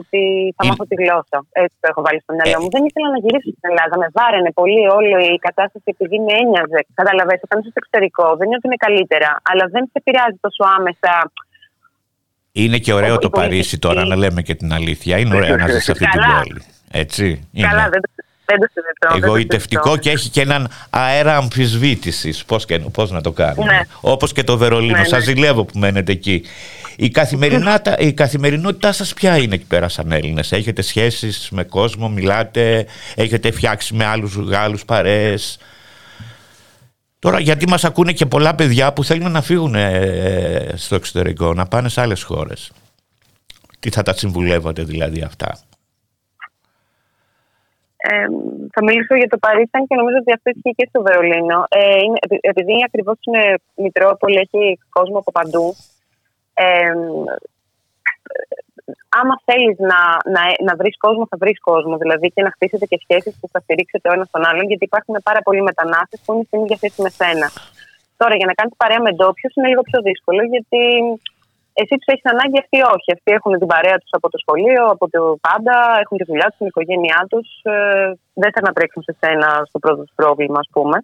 [0.00, 0.20] ότι
[0.56, 1.38] θα μάθω τη γλώσσα.
[1.64, 2.70] Έτσι το έχω βάλει στο μυαλό μου.
[2.70, 2.74] Ε.
[2.76, 3.94] Δεν ήθελα να γυρίσω στην Ελλάδα.
[4.02, 6.80] Με βάραινε πολύ όλη η κατάσταση επειδή με ένοιαζε.
[7.00, 10.62] Καταλαβαίνετε, όταν είσαι στο εξωτερικό δεν είναι ότι είναι καλύτερα, αλλά δεν σε επηρεάζει τόσο
[10.76, 11.12] άμεσα.
[12.52, 15.18] Είναι και ωραίο το Παρίσι τώρα, να λέμε και την αλήθεια.
[15.18, 16.62] Είναι ωραίο να ζεις σε αυτή την πόλη.
[16.90, 17.48] Έτσι.
[17.60, 18.00] Καλά, δεν
[19.16, 22.44] Εγωιτευτικό και έχει και έναν αέρα αμφισβήτησης.
[22.44, 23.64] Πώς πώς να το κάνει.
[23.64, 23.80] Ναι.
[24.00, 24.98] Όπως και το Βερολίνο.
[24.98, 25.32] Ναι, Σας ναι.
[25.32, 26.42] ζηλεύω που μένετε εκεί.
[26.96, 27.12] Η,
[27.98, 33.50] η καθημερινότητά σας ποια είναι εκεί πέρα σαν Έλληνες; Έχετε σχέσεις με κόσμο, μιλάτε, έχετε
[33.50, 35.58] φτιάξει με άλλους Γάλλου παρέες;
[37.22, 41.66] Τώρα γιατί μας ακούνε και πολλά παιδιά που θέλουν να φύγουν ε, στο εξωτερικό, να
[41.66, 42.72] πάνε σε άλλες χώρες.
[43.80, 45.58] Τι θα τα συμβουλεύατε δηλαδή αυτά;
[47.96, 48.26] Ε,
[48.72, 51.66] θα μιλήσω για το Παρίσι, και νομίζω ότι αυτό ισχύει και στο Βερολίνο.
[51.68, 55.76] Ε, είναι, επειδή ακριβώς είναι Μητρόπολη, έχει κόσμο από παντού.
[56.54, 56.92] Ε,
[59.20, 60.00] άμα θέλεις να,
[60.34, 61.94] να, να βρεις κόσμο, θα βρεις κόσμο.
[62.02, 65.16] Δηλαδή και να χτίσετε και σχέσεις που θα στηρίξετε ο ένας τον άλλον, γιατί υπάρχουν
[65.28, 67.48] πάρα πολλοί μετανάστες που είναι στην ίδια θέση με σένα.
[68.20, 70.82] Τώρα, για να κάνεις παρέα με ντόπιους είναι λίγο πιο δύσκολο, γιατί
[71.80, 73.08] εσύ τους έχεις ανάγκη, αυτοί όχι.
[73.16, 76.58] Αυτοί έχουν την παρέα τους από το σχολείο, από το πάντα, έχουν τη δουλειά τους,
[76.62, 77.46] την οικογένειά τους.
[77.62, 78.06] Ε,
[78.42, 80.96] δεν θα ανατρέξουν σε σένα στο πρώτο τους πρόβλημα, ας πούμε.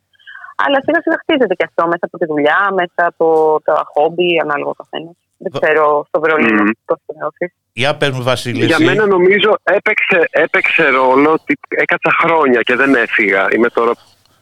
[0.65, 3.27] Αλλά σιγά σιγά χτίζεται και αυτό μέσα από τη δουλειά, μέσα από
[3.65, 5.17] τα χόμπι, ανάλογα ο καθένας.
[5.43, 6.79] Δεν ξέρω στο Βερολίνο mm.
[6.89, 7.53] πώς το νιώθεις.
[7.83, 8.65] Για πες μου, Βασίλη.
[8.65, 13.43] Για μένα νομίζω έπαιξε, έπαιξε ρόλο ότι έκατσα χρόνια και δεν έφυγα.
[13.55, 13.93] Είμαι τώρα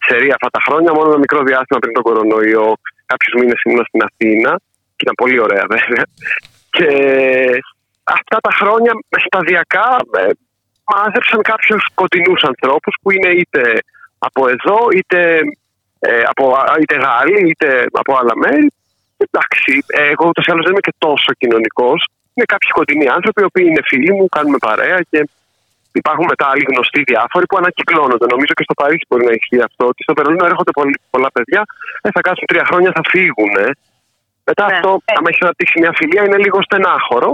[0.07, 2.69] σε αυτά τα χρόνια, μόνο ένα μικρό διάστημα πριν τον κορονοϊό.
[3.07, 4.53] Κάποιους μήνες ήμουν στην Αθήνα
[4.97, 6.05] και ήταν πολύ ωραία βέβαια.
[6.77, 6.89] Και
[8.05, 8.93] αυτά τα χρόνια
[9.27, 9.89] σταδιακά
[10.21, 10.23] ε,
[10.91, 13.63] μάζεψαν κάποιους κοντινούς ανθρώπους που είναι είτε
[14.19, 15.21] από εδώ, είτε,
[15.99, 16.45] ε, από,
[16.81, 18.69] είτε Γάλλοι, είτε από άλλα μέρη.
[19.25, 19.73] Εντάξει,
[20.13, 22.01] εγώ ούτως ή άλλως δεν είμαι και τόσο κοινωνικός.
[22.37, 25.21] Είναι κάποιοι κοντινοί άνθρωποι, οι οποίοι είναι φίλοι μου, κάνουμε παρέα και
[26.01, 28.27] υπάρχουν μετά άλλοι γνωστοί διάφοροι που ανακυκλώνονται.
[28.35, 29.83] Νομίζω και στο Παρίσι μπορεί να ισχύει αυτό.
[29.93, 30.73] Ότι στο Βερολίνο έρχονται
[31.15, 31.61] πολλά παιδιά,
[32.05, 33.55] ε, θα κάτσουν τρία χρόνια, θα φύγουν.
[34.49, 34.73] Μετά ναι.
[34.73, 35.13] αυτό, ε.
[35.19, 37.31] άμα έχει αναπτύξει μια φιλία, είναι λίγο στενάχωρο.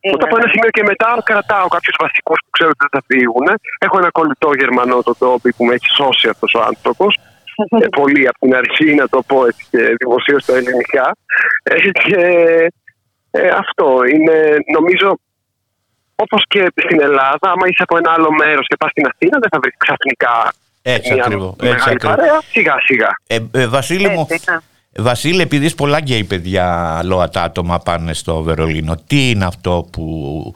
[0.00, 0.14] Είναι.
[0.14, 3.46] Οπότε από ένα σημείο και μετά κρατάω κάποιους βασικούς που ξέρω ότι δεν θα φύγουν.
[3.84, 7.10] Έχω ένα κολλητό Γερμανό, το Τόμπι, που με έχει σώσει αυτός ο άνθρωπος.
[7.84, 11.06] ε, πολύ από την αρχή, να το πω έτσι και δημοσίως στα ελληνικά.
[11.62, 12.20] Ε, και
[13.34, 14.36] ε, αυτό είναι,
[14.76, 15.18] νομίζω,
[16.14, 19.48] όπως και στην Ελλάδα, άμα είσαι από ένα άλλο μέρος και πας στην Αθήνα, δεν
[19.52, 22.40] θα βρεις ξαφνικά έτσι μια ακριβώς, μεγάλη παρέα.
[22.50, 23.08] Σιγά σιγά.
[23.26, 24.26] Ε, ε, Βασίλη μου,
[24.96, 30.54] Βασίλη, επειδή πολλά γκέι παιδιά ΛΟΑΤΑ άτομα πάνε στο Βερολίνο, τι είναι αυτό που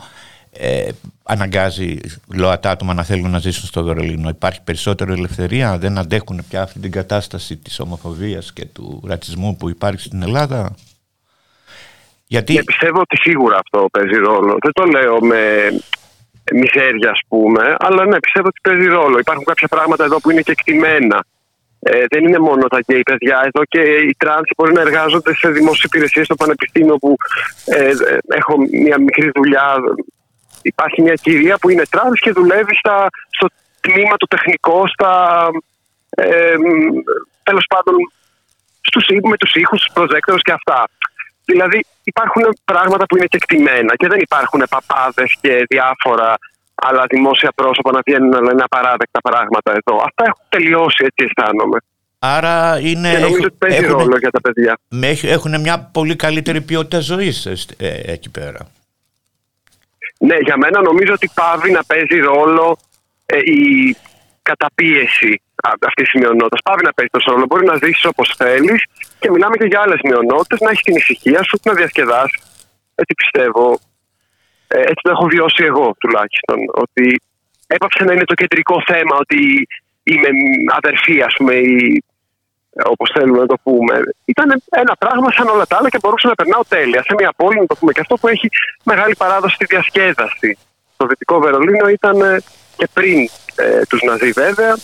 [0.53, 0.89] ε,
[1.23, 1.99] αναγκάζει
[2.35, 6.79] ΛΟΑΤΚΙ άτομα να θέλουν να ζήσουν στο Βερολίνο; Υπάρχει περισσότερη ελευθερία, δεν αντέχουν πια αυτή
[6.79, 10.75] την κατάσταση της ομοφοβίας και του ρατσισμού που υπάρχει στην Ελλάδα;
[12.27, 12.55] Γιατί...
[12.55, 14.57] Ναι, πιστεύω ότι σίγουρα αυτό παίζει ρόλο.
[14.62, 15.43] Δεν το λέω με
[16.53, 19.19] μιζέρια, ας πούμε, αλλά ναι, πιστεύω ότι παίζει ρόλο.
[19.19, 21.25] Υπάρχουν κάποια πράγματα εδώ που είναι και κεκτημένα
[21.81, 23.43] Ε, δεν είναι μόνο τα γκέι παιδιά.
[23.45, 27.17] Εδώ και οι τρανς μπορεί να εργάζονται σε δημόσιες υπηρεσίες στο πανεπιστήμιο που
[27.65, 27.93] ε,
[28.29, 29.75] έχω μια μικρή δουλειά.
[30.62, 33.47] Υπάρχει μια κυρία που είναι τρανς και δουλεύει στα, στο
[33.81, 35.12] τμήμα το τεχνικό, στα,
[36.11, 36.57] ε,
[37.43, 37.95] τέλος πάντων
[38.81, 40.89] στους, με τους ήχους, του προτζέκτορου και αυτά.
[41.45, 46.29] Δηλαδή υπάρχουν πράγματα που είναι κεκτημένα και δεν υπάρχουν παπάδες και διάφορα
[46.75, 49.97] άλλα δημόσια πρόσωπα να βγαίνουν να λένε απαράδεκτα πράγματα εδώ.
[50.09, 51.79] Αυτά έχουν τελειώσει, έτσι αισθάνομαι.
[52.19, 53.11] Άρα είναι.
[53.11, 54.79] Και νομίζω ότι παίζει έχουν, ρόλο για τα παιδιά.
[55.23, 57.47] Έχουν μια πολύ καλύτερη ποιότητα ζωής
[57.79, 58.61] ε, εκεί πέρα.
[60.19, 62.79] Ναι, για μένα νομίζω ότι πάβει να παίζει ρόλο
[63.27, 63.97] ε, η
[64.51, 65.33] καταπίεση
[65.89, 66.61] αυτής της μειονότητας.
[66.69, 67.47] Πάβει να παίζει τόσο ρόλο.
[67.49, 68.81] Μπορεί να ζήσει όπως θέλεις
[69.21, 72.39] και μιλάμε και για άλλες μειονότητες, να έχεις την ησυχία σου, να διασκεδάσει.
[73.01, 73.67] Έτσι πιστεύω.
[74.69, 76.59] Ε, έτσι το έχω βιώσει εγώ τουλάχιστον.
[76.85, 77.07] Ότι
[77.67, 79.41] έπαψε να είναι το κεντρικό θέμα ότι
[80.03, 80.29] είμαι
[80.79, 82.05] αδερφή, ας πούμε, ή
[82.85, 83.95] όπως θέλουμε να το πούμε.
[84.25, 87.03] Ήταν ένα πράγμα σαν όλα τα άλλα και μπορούσα να περνάω τέλεια.
[87.03, 88.49] Σε μια πόλη, να το πούμε και αυτό, που έχει
[88.85, 90.59] μεγάλη παράδοση στη διασκέδαση.
[90.97, 92.43] Το Δυτικό Βερολίνο ήταν ε,
[92.77, 93.19] και πριν
[93.55, 94.77] ε, τους Ναζί, βέβαια,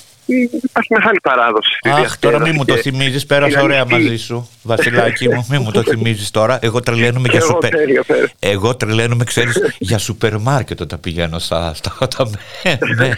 [0.63, 1.79] υπάρχει μεγάλη παράδοση.
[1.83, 3.27] Αχ, τώρα μην μου το θυμίζεις.
[3.27, 5.47] Πέρασα ωραία μαζί σου, Βασιλάκη μου.
[5.49, 6.59] Μην μου το θυμίζεις τώρα.
[6.63, 7.71] Εγώ τρελαίνομαι για σούπερ.
[8.39, 11.75] Εγώ τρελαίνομαι, ξέρεις, για σούπερ μάρκετ όταν πηγαίνω στα.
[11.75, 12.31] στα...
[12.97, 13.11] Ναι.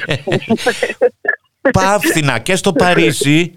[1.73, 3.53] Πάφθηνα και στο Παρίσι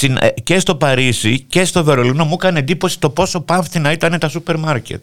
[0.00, 4.28] ε, και στο Παρίσι και στο Βερολίνο μου έκανε εντύπωση το πόσο πάφθηνα ήταν τα
[4.28, 5.00] σούπερ μάρκετ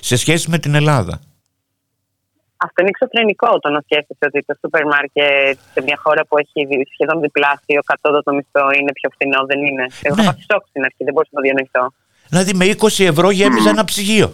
[0.00, 1.20] σε σχέση με την Ελλάδα.
[2.64, 6.60] Αυτό είναι εξωφρενικό το να σκέφτεσαι ότι το σούπερ μάρκετ σε μια χώρα που έχει
[6.94, 10.22] σχεδόν διπλάσιο κατώτατο μισθό είναι πιο φθηνό, δεν είναι; Εγώ ναι.
[10.22, 11.84] θα πάω σοκ στην αρχή, δεν μπορούσα να το διανοηθώ.
[12.30, 14.30] Δηλαδή με 20 ευρώ γέμιζα ένα ψυγείο.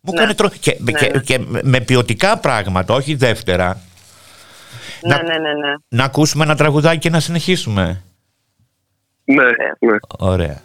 [0.00, 0.34] Μου ναι.
[0.34, 0.48] τρο...
[0.48, 1.20] και, ναι, και, ναι.
[1.20, 3.80] και, με ποιοτικά πράγματα, όχι δεύτερα.
[5.02, 5.72] Ναι, να, ναι, ναι, ναι.
[5.88, 8.02] Να ακούσουμε ένα τραγουδάκι και να συνεχίσουμε.
[9.24, 9.96] Ναι, ναι.
[10.18, 10.60] Ωραία.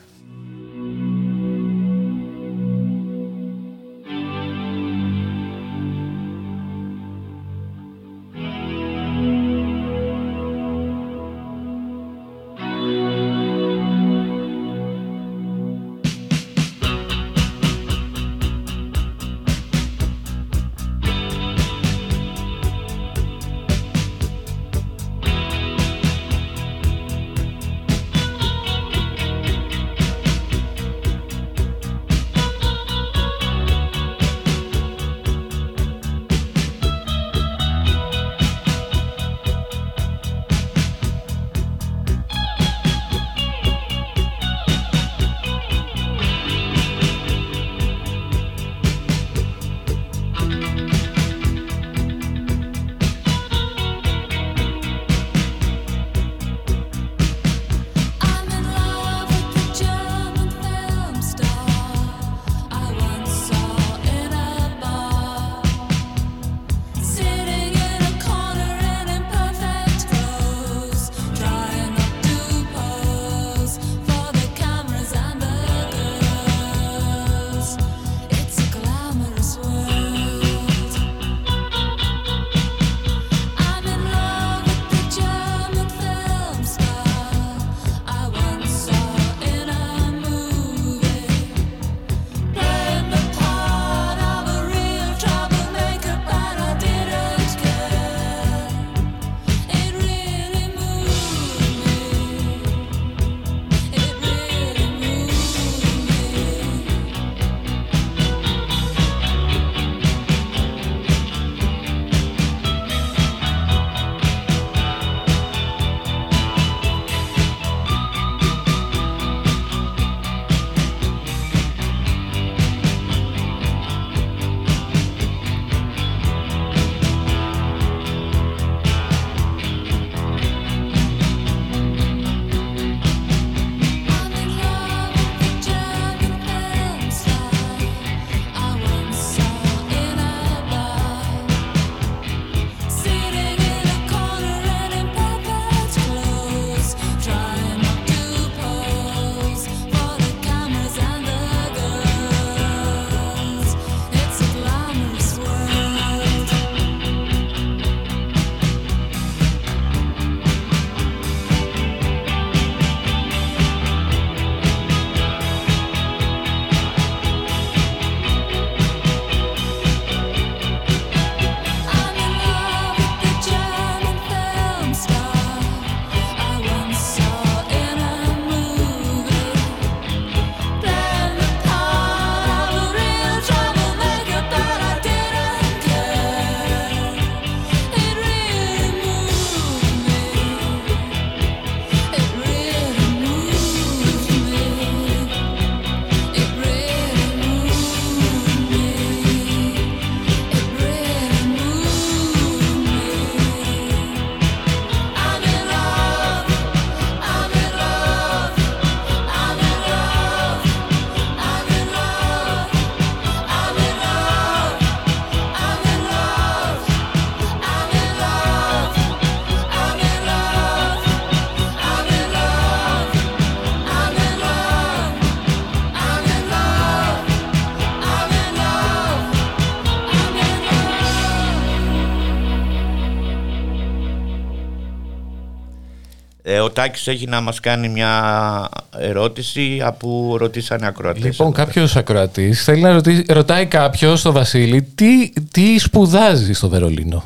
[236.73, 241.23] Τάκης έχει να μας κάνει μια ερώτηση από ρωτήσανε ακροατές.
[241.23, 247.23] Λοιπόν, κάποιος ακροατής θέλει να ρωτήσει, ρωτάει κάποιος στο Βασίλη τι, τι σπουδάζει στο Βερολίνο;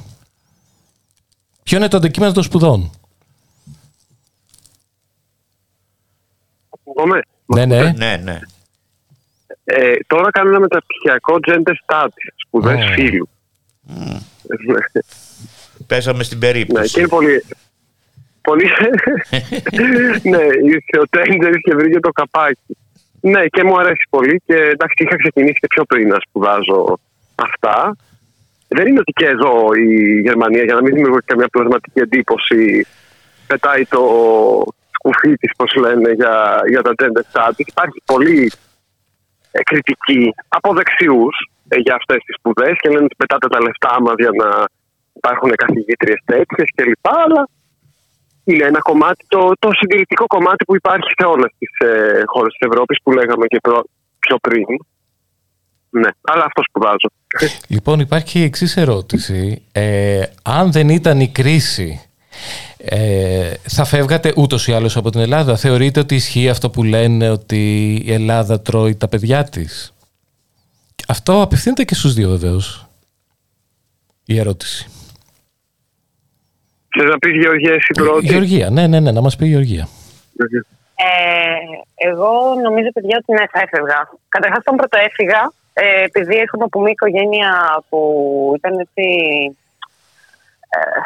[1.64, 2.92] Ποιο είναι το αντικείμενο των σπουδών;
[6.70, 7.22] Ακούγομαι.
[7.46, 7.92] Ναι, ναι.
[7.92, 8.40] Ναι, ναι.
[9.64, 12.94] Ε, τώρα κάνω ένα μεταπτυχιακό gender studies, σπουδές Ω.
[12.94, 13.30] φίλου.
[15.88, 17.00] Πέσαμε στην ναι, και περίπτωση.
[17.00, 17.44] είναι πολύ.
[18.48, 18.68] Πολύ...
[20.32, 22.74] ναι, ήρθε ο Τέντζερ και βρήκε το καπάκι.
[23.22, 27.00] Ναι, και μου αρέσει πολύ και εντάξει, είχα ξεκινήσει και πιο πριν να σπουδάζω
[27.36, 27.96] αυτά.
[28.68, 32.88] Δεν είναι ότι και εδώ η Γερμανία, για να μην δημιουργώ και καμιά πλασματική εντύπωση,
[33.48, 34.04] πετάει το
[34.96, 37.68] σκουφί της, πώς λένε, για, για τα gender studies.
[37.76, 38.52] Υπάρχει πολύ
[39.52, 41.36] ε, κριτική από δεξιούς
[41.86, 44.50] για αυτές τις σπουδές και λένε ότι πετάτε τα λεφτά μα για να
[45.14, 47.08] υπάρχουν καθηγήτριες τέτοιες κλπ.
[47.24, 47.48] Αλλά
[48.48, 52.68] είναι ένα κομμάτι, το, το συντηρητικό κομμάτι που υπάρχει σε όλες τις ε, χώρες της
[52.70, 54.66] Ευρώπης που λέγαμε και προ- πιο πριν.
[55.90, 57.10] Ναι, αλλά αυτός σπουδάζω.
[57.68, 59.62] Λοιπόν, υπάρχει η εξής ερώτηση.
[59.72, 62.02] Ε, αν δεν ήταν η κρίση,
[62.78, 67.30] ε, θα φεύγατε ούτως ή άλλως από την Ελλάδα; Θεωρείτε ότι ισχύει αυτό που λένε
[67.30, 69.94] ότι η Ελλάδα τρώει τα παιδιά της;
[71.08, 72.88] Αυτό απευθύνεται και στους δύο βεβαίως.
[74.26, 74.88] Η ερώτηση.
[76.98, 79.88] Θες να πεις Γεωργία, εσύ πρώτη; Γεωργία, ναι, ναι, ναι, να μας πει η Γεωργία.
[80.96, 82.32] Ε, εγώ
[82.64, 84.00] νομίζω, παιδιά, ότι ναι, θα έφευγα.
[84.30, 87.52] Καταρχάς, όταν πρώτο έφυγα, ε, επειδή έρχομαι από μια οικογένεια
[87.90, 88.00] που
[88.58, 89.06] ήταν έτσι.
[90.70, 91.00] Ε,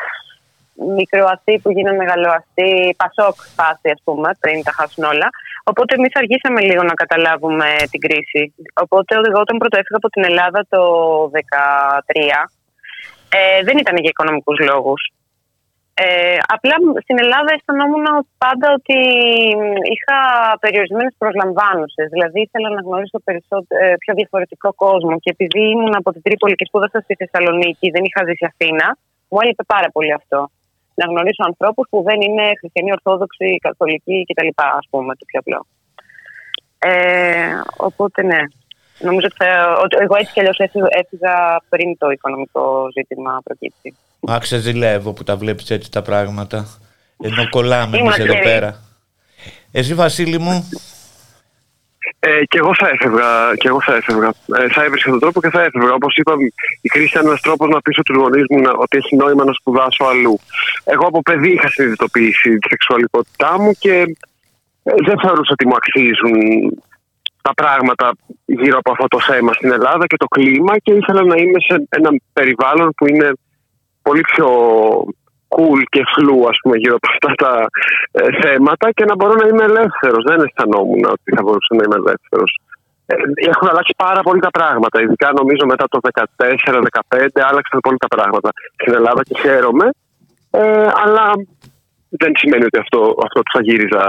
[0.96, 5.30] μικροαστή που γίνανε μεγαλοαστή, πασόκ φάση, ας πούμε, πριν τα χάσουν όλα.
[5.64, 8.54] Οπότε εμείς αργήσαμε λίγο να καταλάβουμε την κρίση.
[8.74, 10.82] Οπότε εγώ όταν πρώτο έφυγα από την Ελλάδα το
[11.34, 12.50] 2013,
[13.30, 15.02] ε, δεν ήταν για οικονομικούς λόγους.
[15.94, 16.76] Ε, απλά
[17.06, 18.06] στην Ελλάδα αισθανόμουν
[18.44, 18.98] πάντα ότι
[19.62, 20.18] μ, είχα
[20.64, 22.08] περιορισμένες προσλαμβάνουσες.
[22.14, 25.14] Δηλαδή ήθελα να γνωρίσω περισσότερο, ε, πιο διαφορετικό κόσμο.
[25.24, 28.88] Και επειδή ήμουν από την Τρίπολη και σπούδασα στη Θεσσαλονίκη, δεν είχα ζήσει Αθήνα,
[29.30, 30.40] μου έλειπε πάρα πολύ αυτό.
[31.00, 34.52] Να γνωρίσω ανθρώπους που δεν είναι χριστιανοί, ορθόδοξοι, καθολικοί κτλ.
[34.80, 35.60] Α πούμε, το πιο απλό.
[36.80, 38.42] Ε, οπότε ναι.
[39.04, 40.58] Νομίζω ότι, θα- ότι εγώ έτσι κι αλλιώς
[40.90, 43.96] έφυγα πριν το οικονομικό ζήτημα προκύψει.
[44.20, 46.66] Μα ξεζηλεύω που τα βλέπεις έτσι τα πράγματα.
[47.24, 48.50] Ενώ κολλάμε Ήμουν εμείς εδώ τυχερή.
[48.50, 48.80] πέρα.
[49.72, 50.70] Εσύ Βασίλη μου,
[52.20, 53.30] Ε, και εγώ θα έφευγα.
[53.58, 54.28] Και εγώ θα, έφευγα.
[54.60, 55.94] Ε, θα έβρισκα τον τρόπο και θα έφευγα.
[55.94, 56.34] Όπως είπα,
[56.82, 59.54] η κρίση ήταν ένας τρόπος να πείσω τους γονείς μου να- ότι έχει νόημα να
[59.54, 60.40] σπουδάσω αλλού.
[60.84, 63.94] Εγώ από παιδί είχα συνειδητοποιήσει τη σεξουαλικότητά μου και
[64.84, 66.34] ε, δεν θεωρούσα ότι μου αξίζουν
[67.42, 68.12] τα πράγματα
[68.46, 71.88] γύρω από αυτό το θέμα στην Ελλάδα και το κλίμα και ήθελα να είμαι σε
[71.90, 73.30] ένα περιβάλλον που είναι
[74.02, 74.50] πολύ πιο
[75.56, 77.54] cool και φλού ας πούμε γύρω από αυτά τα
[78.12, 80.24] ε, θέματα και να μπορώ να είμαι ελεύθερος.
[80.30, 82.52] Δεν αισθανόμουν ότι θα μπορούσα να είμαι ελεύθερος.
[83.06, 83.16] Ε,
[83.52, 85.02] έχουν αλλάξει πάρα πολύ τα πράγματα.
[85.02, 85.98] Ειδικά νομίζω μετά το
[86.38, 88.50] 2014-2015 άλλαξαν πολύ τα πράγματα
[88.82, 89.88] στην Ελλάδα και χαίρομαι.
[90.52, 91.26] Ε, αλλά
[92.10, 94.04] δεν σημαίνει ότι αυτό, αυτό που θα γύριζα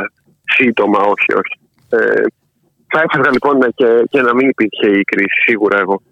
[0.57, 1.55] σύντομα, όχι, όχι.
[1.97, 2.25] Ε,
[2.93, 6.03] θα έφευγα λοιπόν ναι, και, και να μην υπήρχε η κρίση, σίγουρα εγώ.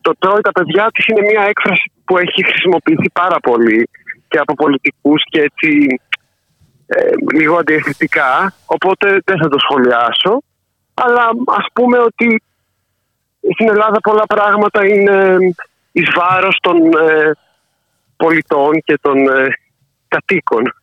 [0.00, 3.88] Το τρώει τα παιδιά της είναι μια έκφραση που έχει χρησιμοποιηθεί πάρα πολύ
[4.28, 6.00] και από πολιτικούς και έτσι
[6.86, 10.42] ε, λίγο αντιεθνικά, οπότε δεν θα το σχολιάσω.
[10.94, 12.42] Αλλά ας πούμε ότι
[13.54, 15.38] στην Ελλάδα πολλά πράγματα είναι
[15.92, 17.30] εις βάρος των ε,
[18.16, 19.46] πολιτών και των ε,
[20.08, 20.74] κατοίκων.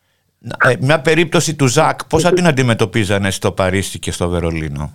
[0.63, 4.91] ε, μια περίπτωση του Ζακ, πώς θα την αντιμετωπίζανε στο Παρίσι και στο Βερολίνο;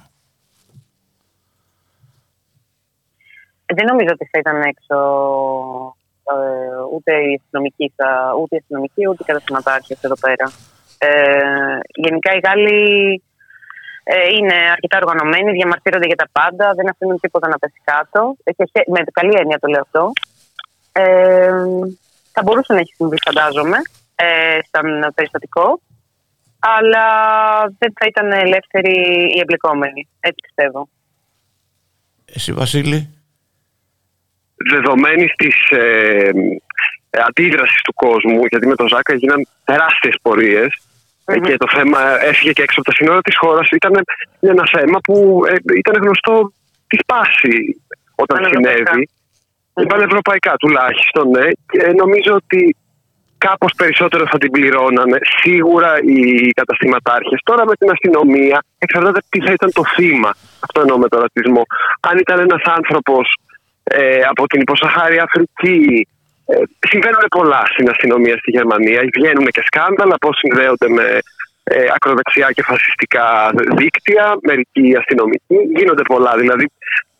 [3.74, 4.96] Δεν νομίζω ότι θα ήταν έξω
[6.32, 6.36] ε,
[6.94, 10.46] ούτε οι αστυνομικοί, θα- ούτε οι αστυνομικοί, ούτε οι καταστηματάρχες εδώ πέρα.
[10.98, 13.22] Ε, γενικά οι Γάλλοι
[14.04, 18.36] ε, είναι αρκετά οργανωμένοι, διαμαρτύρονται για τα πάντα, δεν αφήνουν τίποτα να πέσει κάτω.
[18.44, 20.12] Ε, Και χε- με καλή έννοια το λέω αυτό.
[20.92, 21.50] Ε,
[22.32, 23.76] θα μπορούσε να έχει συμβεί, φαντάζομαι,
[24.14, 25.80] ε, σαν περιστατικό,
[26.58, 27.04] αλλά
[27.78, 28.94] δεν θα ήταν ελεύθεροι
[29.34, 30.08] οι εμπλεκόμενοι.
[30.20, 30.88] Έτσι πιστεύω.
[32.24, 33.10] Εσύ Βασίλη.
[34.72, 36.30] Δεδομένης της ε,
[37.28, 40.14] αντίδρασης του κόσμου, γιατί με τον Ζάκα έγιναν τεράστιες
[41.42, 43.92] και το θέμα έφυγε και έξω από τα σύνορα της χώρας, ήταν
[44.40, 46.52] ένα θέμα που ε, ήταν γνωστό
[46.86, 47.82] τη πάση
[48.14, 48.92] όταν Πανευρωπαϊκά.
[48.92, 49.08] συνέβη.
[49.88, 51.48] Πανευρωπαϊκά τουλάχιστον, ναι.
[51.70, 52.76] Και νομίζω ότι
[53.38, 55.18] κάπως περισσότερο θα την πληρώνανε.
[55.42, 57.40] Σίγουρα οι καταστηματάρχες.
[57.44, 60.30] Τώρα με την αστυνομία εξαρτάται τι θα ήταν το θύμα.
[60.60, 61.62] Αυτό εννοώ με τον ρατσισμό.
[62.00, 63.34] Αν ήταν ένας άνθρωπος
[63.90, 66.08] ε, από την υποσαχάρια Αφρική.
[66.46, 66.56] Ε,
[66.88, 69.00] συμβαίνουν πολλά στην αστυνομία στη Γερμανία.
[69.14, 71.18] Βγαίνουν και σκάνδαλα, πώς συνδέονται με
[71.64, 75.58] ε, ακροδεξιά και φασιστικά δίκτυα, μερικοί αστυνομικοί.
[75.76, 76.32] Γίνονται πολλά.
[76.36, 76.70] Δηλαδή,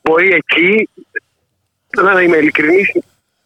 [0.03, 0.89] μπορεί εκεί,
[2.03, 2.93] να είμαι ειλικρινής,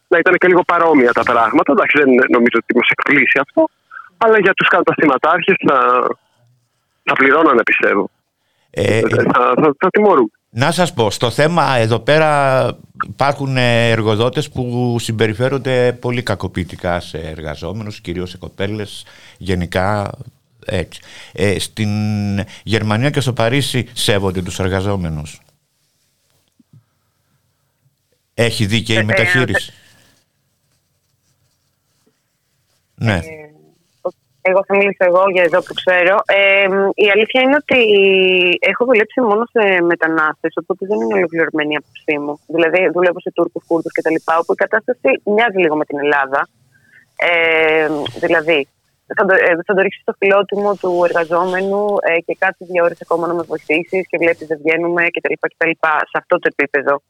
[0.09, 1.73] να ήταν και λίγο παρόμοια τα πράγματα.
[1.73, 3.69] Εντάξει, δεν νομίζω ότι μας εκπλήσει αυτό.
[4.19, 5.79] Αλλά για τους καταστηματάρχες θα,
[7.05, 8.11] θα πληρώνανε, πιστεύω.
[8.71, 10.33] Ε, ε, θα, θα, θα τιμωρούν.
[10.53, 12.79] Να σας πω, στο θέμα εδώ πέρα
[13.09, 19.05] υπάρχουν εργοδότες που συμπεριφέρονται πολύ κακοποιητικά σε εργαζόμενους, κυρίως σε κοπέλες,
[19.39, 20.11] γενικά
[20.65, 21.01] έτσι.
[21.33, 21.89] Ε, στην
[22.63, 25.41] Γερμανία και στο Παρίσι σέβονται τους εργαζόμενους.
[28.35, 29.73] Έχει δίκαιη ε, μεταχείριση.
[32.95, 33.21] ναι.
[34.43, 36.15] Εγώ θα μιλήσω εγώ για εδώ που ξέρω.
[36.27, 37.81] Ε, η αλήθεια είναι ότι
[38.61, 42.35] έχω δουλέψει μόνο σε μετανάστες, οπότε δεν είναι ολοκληρωμένη η άποψή μου.
[42.57, 44.19] Δηλαδή, δουλεύω σε Τούρκους, Κούρδους κτλ.
[44.41, 46.49] Όπου η κατάσταση μοιάζει λίγο με την Ελλάδα.
[47.17, 47.89] Ε,
[48.25, 48.69] δηλαδή,
[49.17, 53.01] θα το, ε, θα το ρίξει στο φιλότιμο του εργαζόμενου ε, και κάτσε δύο ώρες
[53.01, 55.37] ακόμα να με βοηθήσεις και βλέπεις δεν βγαίνουμε κτλ.
[56.11, 57.03] Σε αυτό το επίπεδο.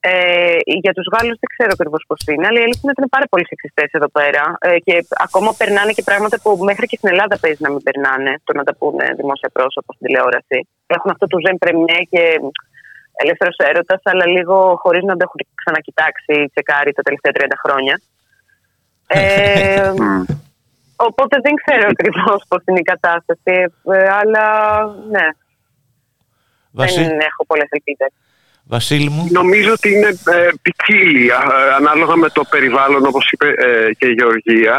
[0.00, 3.14] Ε, για τους Γάλλους δεν ξέρω ακριβώς πώς είναι, αλλά η αλήθεια είναι ότι είναι
[3.16, 4.42] πάρα πολλοί σεξιστές εδώ πέρα.
[4.68, 4.94] Ε, και
[5.26, 8.64] ακόμα περνάνε και πράγματα που μέχρι και στην Ελλάδα παίζει να μην περνάνε, το να
[8.68, 10.58] τα πούνε δημόσια πρόσωπα στην τηλεόραση.
[10.96, 12.22] Έχουν αυτό το ζεν πρεμιέ και
[13.22, 17.94] ελεύθερος έρωτας, αλλά λίγο χωρίς να το έχουν ξανακοιτάξει τσεκάρει τα τελευταία 30 χρόνια.
[19.06, 19.92] Ε,
[21.08, 23.56] οπότε δεν ξέρω ακριβώς πώς είναι η κατάσταση,
[23.96, 24.44] ε, αλλά
[25.14, 25.26] ναι.
[26.70, 28.12] Δεν έχω πολλές ελπίδες.
[28.68, 29.28] Βασίλη μου.
[29.40, 34.14] Νομίζω ότι είναι ε, ποικίλια ε, ανάλογα με το περιβάλλον όπως είπε ε, και η
[34.18, 34.74] Γεωργία.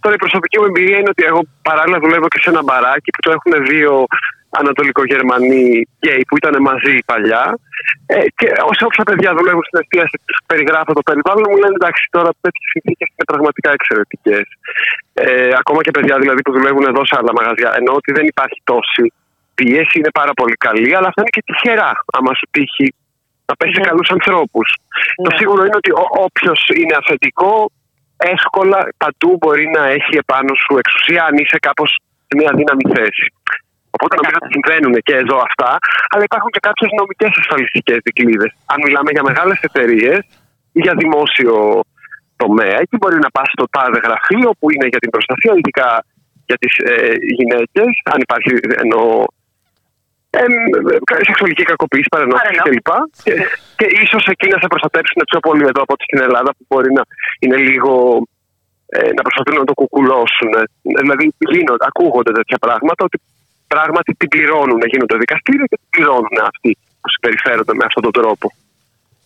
[0.00, 3.22] Τώρα η προσωπική μου εμπειρία είναι ότι εγώ παράλληλα δουλεύω και σε ένα μπαράκι που
[3.24, 4.06] το έχουν δύο
[4.62, 5.66] Ανατολικογερμανοί
[5.98, 7.44] γκέι που ήταν μαζί παλιά.
[8.06, 12.02] Ε, και όσο όποια παιδιά δουλεύουν στην εστίαση, του περιγράφω το περιβάλλον, μου λένε εντάξει,
[12.16, 14.46] τώρα τέτοιες συνθήκες είναι πραγματικά εξαιρετικές.
[15.24, 17.70] Ε, ακόμα και παιδιά δηλαδή που δουλεύουν εδώ σε άλλα μαγαζιά.
[17.80, 19.04] Ενώ ότι δεν υπάρχει τόση
[19.58, 21.92] πίεση, είναι πάρα πολύ καλή, αλλά αυτά είναι και τυχερά.
[22.16, 22.86] Άμα σου τύχει
[23.48, 23.88] να πέσει σε ναι.
[23.88, 24.68] καλούς ανθρώπους.
[25.24, 25.36] Το ναι.
[25.38, 25.92] σίγουρο είναι ότι
[26.26, 27.54] όποιος είναι αφεντικό,
[28.36, 31.90] εύκολα παντού μπορεί να έχει επάνω σου εξουσία αν είσαι κάπως
[32.26, 33.26] σε μια δύναμη θέση.
[33.94, 35.70] Οπότε νομίζω ότι συμβαίνουν και εδώ αυτά,
[36.10, 38.50] αλλά υπάρχουν και κάποιες νομικές ασφαλιστικές δικλείδες.
[38.72, 40.20] Αν μιλάμε για μεγάλες εταιρείες
[40.76, 41.54] ή για δημόσιο
[42.42, 45.88] τομέα, εκεί μπορεί να πας στο τάδε γραφείο που είναι για την προστασία, ειδικά
[46.48, 48.50] για τις ε, γυναίκες, αν υπάρχει
[48.84, 49.24] εννοώ ε,
[51.28, 52.90] σεξουαλική κακοποίηση, παρενόχληση κλπ.
[53.26, 53.34] Και,
[53.78, 56.90] και ίσως εκεί να σε προστατεύσουν πιο πολύ εδώ από ότι στην Ελλάδα που μπορεί
[56.98, 57.02] να
[57.42, 57.92] είναι λίγο
[58.96, 60.50] ε, να προσπαθούν να το κουκουλώσουν.
[61.02, 63.18] Δηλαδή γίνονται, ακούγονται τέτοια πράγματα ότι
[63.66, 66.70] πράγματι την πληρώνουν, γίνονται δικαστήρια και την πληρώνουν αυτοί
[67.00, 68.46] που συμπεριφέρονται με αυτόν τον τρόπο.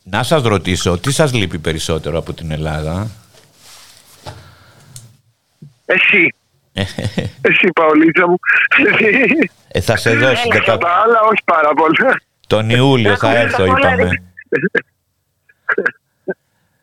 [0.03, 3.11] Να σας ρωτήσω, τι σας λείπει περισσότερο από την Ελλάδα;
[5.87, 6.35] Εσύ.
[7.49, 8.39] Εσύ Παολίτσα μου.
[9.69, 10.49] Ε, θα σε δώσω.
[10.49, 12.21] και τα άλλα, όχι πάρα πολλά.
[12.47, 14.11] Τον Ιούλιο θα έρθω, είπαμε.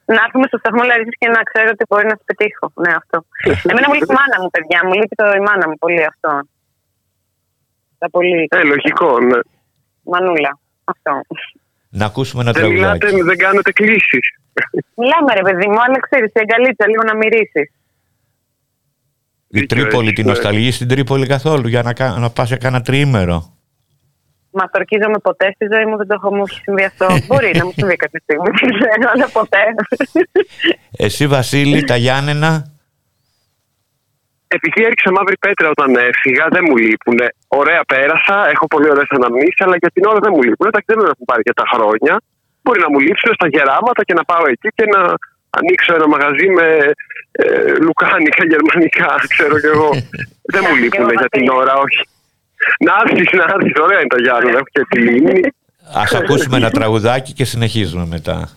[0.06, 2.72] Να έρθουμε στο σταθμό Λαρίση και να ξέρω ότι μπορεί να σε πετύχω.
[2.84, 3.18] Ναι, αυτό.
[3.70, 4.80] Εμένα μου λείπει η μάνα μου, παιδιά.
[4.86, 6.30] Μου λείπει το η μάνα μου πολύ αυτό.
[7.98, 8.48] Τα πολύ.
[8.50, 9.40] Ε, λογικό, ναι.
[10.12, 10.52] Μανούλα.
[10.84, 11.12] Αυτό.
[11.90, 13.06] Να ακούσουμε ένα τραγουδάκι.
[13.06, 14.26] Δεν μιλάτε, δεν κάνετε κλήσεις.
[14.96, 17.64] Μιλάμε, ρε παιδί μου, αλλά ξέρεις, η αγκαλίτσα λίγο να μυρίσει.
[19.56, 23.38] Η Τρίπολη, την νοσταλγεί στην Τρίπολη καθόλου για να, να πας σε κάνα τριήμερο.
[24.58, 27.06] Μα τορκίζομαι ποτέ στη ζωή μου, δεν το έχω μου συμβεί αυτό.
[27.28, 28.50] Μπορεί να μου συμβεί κάποια στιγμή,
[28.84, 29.64] δεν αλλά ποτέ.
[31.06, 32.52] Εσύ, Βασίλη, τα Γιάννενα;
[34.48, 37.18] Επειδή έριξα μαύρη πέτρα όταν έφυγα, δεν μου λείπουν.
[37.48, 40.68] Ωραία πέρασα, έχω πολύ ωραίες αναμνήσεις, αλλά για την ώρα δεν μου λείπουν.
[40.68, 42.14] Εντάξει, δεν με έχουν πάρει για τα χρόνια.
[42.64, 45.02] Μπορεί να μου λείψουν στα γεράματα και να πάω εκεί και να
[45.60, 46.68] ανοίξω ένα μαγαζί με
[47.38, 47.46] ε,
[47.86, 49.90] λουκάνικα γερμανικά, ξέρω κι εγώ.
[50.54, 52.02] Δεν μου λείπουν για την ώρα, όχι.
[52.86, 53.74] Να έρθεις, να έρθεις.
[53.86, 55.42] Ωραία είναι τα Γιάννη, έχω και τη λίμνη.
[55.94, 58.50] Ας ακούσουμε ένα τραγουδάκι και συνεχίζουμε μετά.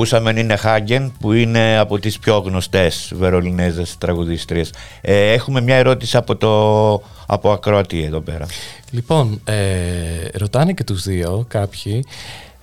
[0.00, 4.72] Ακούσαμε Νίνε Χάγκεν που είναι από τις πιο γνωστές βερολινέζες τραγουδίστριες.
[5.00, 6.92] Ε, έχουμε μια ερώτηση από, το,
[7.26, 8.46] από ακροατή εδώ πέρα.
[8.90, 9.54] Λοιπόν, ε,
[10.34, 12.04] ρωτάνε και τους δύο κάποιοι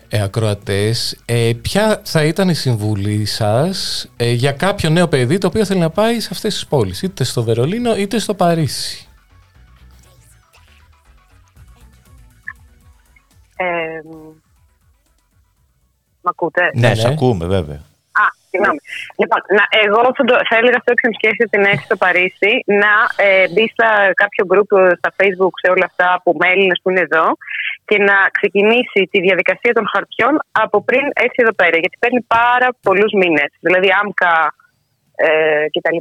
[0.09, 5.47] ε, ακροατές ε, ποια θα ήταν η συμβουλή σας ε, για κάποιο νέο παιδί το
[5.47, 9.06] οποίο θέλει να πάει σε αυτές τις πόλεις είτε στο Βερολίνο είτε στο Παρίσι;
[16.27, 17.07] Μ' ακούτε; Ναι, ναι.
[17.13, 17.79] ακούμε βέβαια.
[18.23, 18.79] Α, συγγνώμη.
[19.21, 22.53] Λοιπόν, να, εγώ θα, το, θα έλεγα σε όποιον σκέφτεται την έρθει στο Παρίσι
[22.83, 22.93] να
[23.25, 23.89] ε, μπει στα
[24.21, 27.25] κάποιο group ε, στα facebook σε όλα αυτά που με Έλληνες που είναι εδώ
[27.89, 31.75] και να ξεκινήσει τη διαδικασία των χαρτιών από πριν έρθει εδώ πέρα.
[31.83, 33.49] Γιατί παίρνει πάρα πολλούς μήνες.
[33.65, 34.33] Δηλαδή άμκα
[35.25, 35.29] ε,
[35.73, 35.99] κτλ.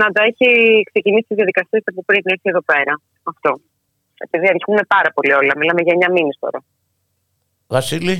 [0.00, 0.48] Να τα έχει
[0.90, 2.94] ξεκινήσει τη διαδικασία από πριν έρθει εδώ πέρα.
[3.32, 3.50] Αυτό.
[4.26, 5.52] Επειδή αριθμούν πάρα πολύ όλα.
[5.60, 6.58] Μιλάμε για 9 μήνες τώρα.
[7.76, 8.16] Βασίλη.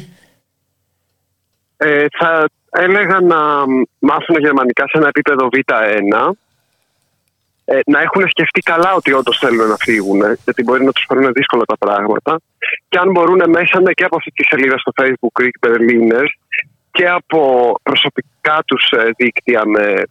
[1.84, 3.40] Ε, θα έλεγα να
[3.98, 6.30] μάθουν γερμανικά σε ένα επίπεδο Β1
[7.64, 11.32] ε, να έχουν σκεφτεί καλά ότι όντως θέλουν να φύγουν, γιατί μπορεί να τους φέρουν
[11.32, 12.40] δύσκολα τα πράγματα.
[12.88, 16.32] Και αν μπορούν μέσα ναι, και από αυτή τη σελίδα στο Facebook Greek Berliners
[16.90, 20.02] και από προσωπικά τους ε, δίκτυα με,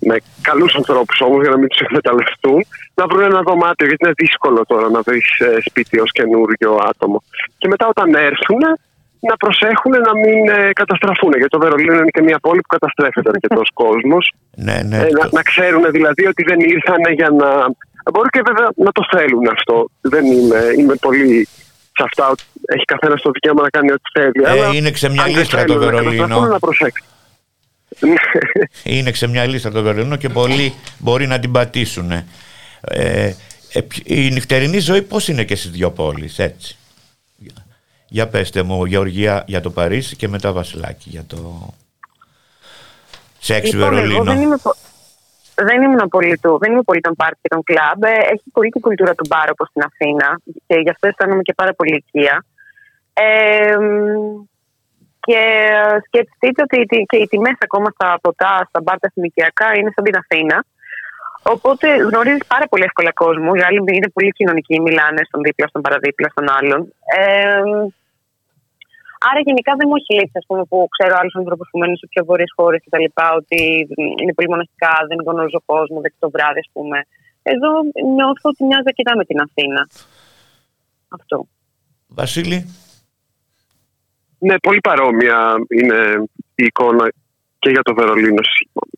[0.00, 3.86] με καλούς ανθρώπους όμως, για να μην τους εκμεταλλευτούν, να βρουν ένα δωμάτιο.
[3.86, 7.22] Γιατί είναι δύσκολο τώρα να βρεις ε, σπίτι ως καινούριο άτομο.
[7.58, 8.60] Και μετά όταν έρθουν,
[9.28, 11.32] να προσέχουν να μην ε, καταστραφούν.
[11.38, 14.24] Γιατί το Βερολίνο είναι και μια πόλη που καταστρέφεται αρκετός κόσμος.
[14.56, 17.48] Ναι, ναι, ε, να, να ξέρουν δηλαδή ότι δεν ήρθαν για να.
[18.12, 19.88] Μπορεί και βέβαια να το θέλουν αυτό.
[20.00, 21.48] Δεν είμαι, είμαι πολύ
[21.92, 22.34] σε αυτά.
[22.74, 24.40] Έχει καθένας το δικαίωμα να κάνει ό,τι θέλει.
[24.44, 26.40] Ε, είναι ξεμιαλίστρα το Βερολίνο.
[26.40, 26.58] Να
[28.96, 32.10] είναι ξεμιαλίστρα το Βερολίνο και πολλοί μπορεί να την πατήσουν.
[32.10, 32.24] Ε,
[33.72, 36.76] ε, η νυχτερινή ζωή πώς είναι και στις δύο πόλεις, έτσι;
[38.12, 41.38] Για πέστε μου, Γεωργία, για το Παρίσι και μετά Βασιλάκη για το
[43.38, 44.24] σεξ λοιπόν, Βερολίνο.
[44.24, 44.56] Δεν είμαι,
[45.54, 48.02] δεν ήμουν πολύ του, δεν είμαι πολύ των πάρτι και των κλαμπ.
[48.02, 51.54] Ε, έχει πολύ την κουλτούρα του μπάρ όπως στην Αθήνα και γι' αυτό αισθάνομαι και
[51.54, 52.44] πάρα πολύ οικία.
[53.12, 53.76] Ε,
[55.20, 55.40] και
[56.06, 60.16] σκεφτείτε ότι και οι τιμές ακόμα στα ποτά, στα μπάρ τα εθνικιακά είναι σαν την
[60.16, 60.64] Αθήνα.
[61.42, 63.50] Οπότε γνωρίζεις πάρα πολύ εύκολα κόσμο.
[63.54, 66.80] Οι άλλοι είναι πολύ κοινωνικοί, μιλάνε στον δίπλα, στον παραδίπλα, στον άλλον.
[67.18, 67.62] Ε,
[69.28, 72.06] Άρα γενικά δεν μου έχει λείψει, ας πούμε, που ξέρω άλλους ανθρώπους που μένουν σε
[72.12, 73.60] πιο βόρειε χώρες λοιπά Ότι
[74.20, 76.98] είναι πολύ μοναστικά, δεν γνωρίζω κόσμο, δεν το βράδυ, ας πούμε.
[77.42, 77.70] Εδώ
[78.16, 79.80] νιώθω ότι μοιάζει αρκετά με την Αθήνα.
[81.16, 81.36] Αυτό.
[82.08, 82.58] Βασίλη;
[84.38, 85.38] Ναι, πολύ παρόμοια
[85.78, 86.00] είναι
[86.54, 87.04] η εικόνα
[87.58, 88.42] και για το Βερολίνο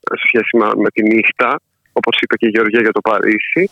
[0.09, 1.59] σε σχέση με τη νύχτα,
[1.93, 3.63] όπως είπε και η Γεωργία για το Παρίσι.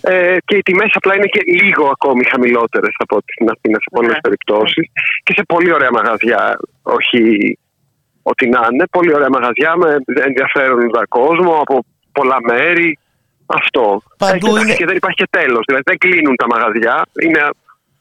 [0.00, 3.90] Ε, και οι τιμές απλά είναι και λίγο ακόμη χαμηλότερες από ό,τι στην Αθήνα σε
[3.90, 4.20] πολλές ναι.
[4.20, 4.86] περιπτώσεις.
[5.22, 7.22] Και σε πολύ ωραία μαγαζιά, όχι
[8.22, 8.84] ό,τι να είναι.
[8.90, 9.90] Πολύ ωραία μαγαζιά με
[10.28, 12.98] ενδιαφέροντα κόσμο από πολλά μέρη.
[13.46, 14.02] Αυτό.
[14.18, 14.74] Παντού είναι...
[14.74, 15.62] Και δεν υπάρχει και τέλος.
[15.66, 16.96] Δηλαδή δεν κλείνουν τα μαγαζιά.
[17.22, 17.42] Είναι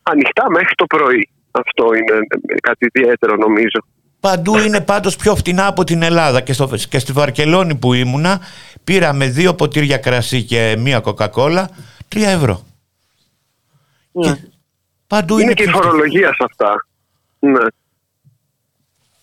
[0.03, 1.29] ανοιχτά μέχρι το πρωί.
[1.51, 2.15] Αυτό είναι
[2.61, 3.79] κάτι ιδιαίτερο νομίζω.
[4.23, 8.41] Παντού είναι πάντως πιο φτηνά από την Ελλάδα και, στο, και στη Βαρκελόνη που ήμουνα
[8.83, 11.69] πήραμε δύο ποτήρια κρασί και μία κοκακόλα,
[12.07, 12.63] τρία ευρώ.
[14.11, 14.35] Ναι.
[15.07, 16.85] παντού είναι, είναι και η φορολογία σε αυτά.
[17.39, 17.65] Ναι.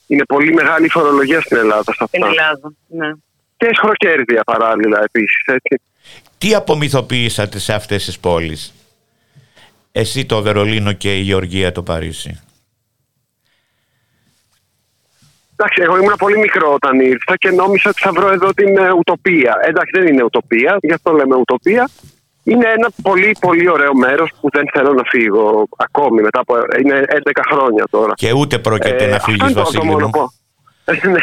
[0.06, 2.06] Είναι πολύ μεγάλη η φορολογία στην Ελλάδα σε αυτά.
[2.06, 3.12] Στην Ελλάδα, ναι.
[3.56, 5.80] Και σχροκέρδια παράλληλα επίσης, έτσι.
[6.38, 8.74] Τι απομυθοποιήσατε σε αυτές τις πόλεις,
[9.92, 12.40] εσύ το Βερολίνο και η Γεωργία το Παρίσι.
[15.62, 18.92] Εντάξει, εγώ ήμουν πολύ μικρό όταν ήρθα και νόμιζα ότι θα βρω εδώ την ε,
[18.92, 19.58] ουτοπία.
[19.60, 21.88] Εντάξει, δεν είναι ουτοπία, γι' αυτό λέμε ουτοπία.
[22.44, 26.54] Είναι ένα πολύ πολύ ωραίο μέρος που δεν θέλω να φύγω ακόμη μετά από.
[26.82, 28.12] Είναι 11 χρόνια τώρα.
[28.14, 29.84] Και ούτε πρόκειται ε, να φύγεις, Βασίλη.
[29.84, 29.96] Μου.
[29.96, 31.20] Ναι.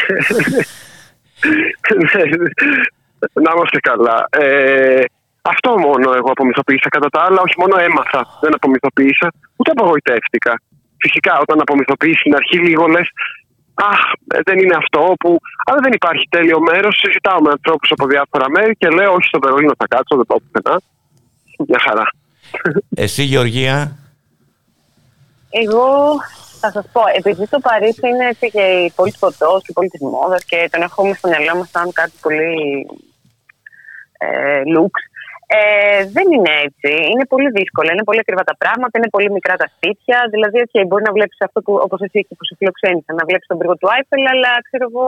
[3.44, 4.28] να είμαστε καλά.
[4.30, 5.02] Ε,
[5.42, 6.88] αυτό μόνο εγώ απομυθοποίησα.
[6.88, 10.60] Κατά τα άλλα, όχι μόνο έμαθα, δεν απομυθοποίησα, ούτε απογοητεύτηκα.
[10.96, 13.08] Φυσικά, όταν απομυθοποιήσει στην αρχή, λίγο λες,
[13.80, 14.00] Αχ,
[14.34, 15.38] ε, δεν είναι αυτό που.
[15.66, 16.94] Αλλά δεν υπάρχει τέλειο μέρος.
[17.02, 20.38] Συζητάω με ανθρώπους από διάφορα μέρη και λέω: Όχι, στο Βερολίνο θα κάτσω, δεν πάω
[20.38, 20.80] πουθενά.
[21.66, 22.06] Μια χαρά.
[23.04, 23.96] Εσύ, Γεωργία;
[25.50, 25.86] Εγώ
[26.60, 29.72] θα σας πω, επειδή το Παρίσι είναι έτσι και η πόλη της φωτός και η
[29.72, 32.54] πόλη της μόδας και τον έχουμε στο μυαλό μας σαν κάτι πολύ
[34.18, 34.94] ε, lux,
[35.56, 36.90] ε, δεν είναι έτσι.
[37.12, 37.88] Είναι πολύ δύσκολο.
[37.92, 40.18] Είναι πολύ ακριβά τα πράγματα, είναι πολύ μικρά τα σπίτια.
[40.34, 43.46] Δηλαδή, okay, μπορεί να βλέπεις αυτό που, όπως εσύ και που σε φιλοξένησα, να βλέπεις
[43.50, 45.06] τον πύργο του Άιφελ, αλλά ξέρω εγώ,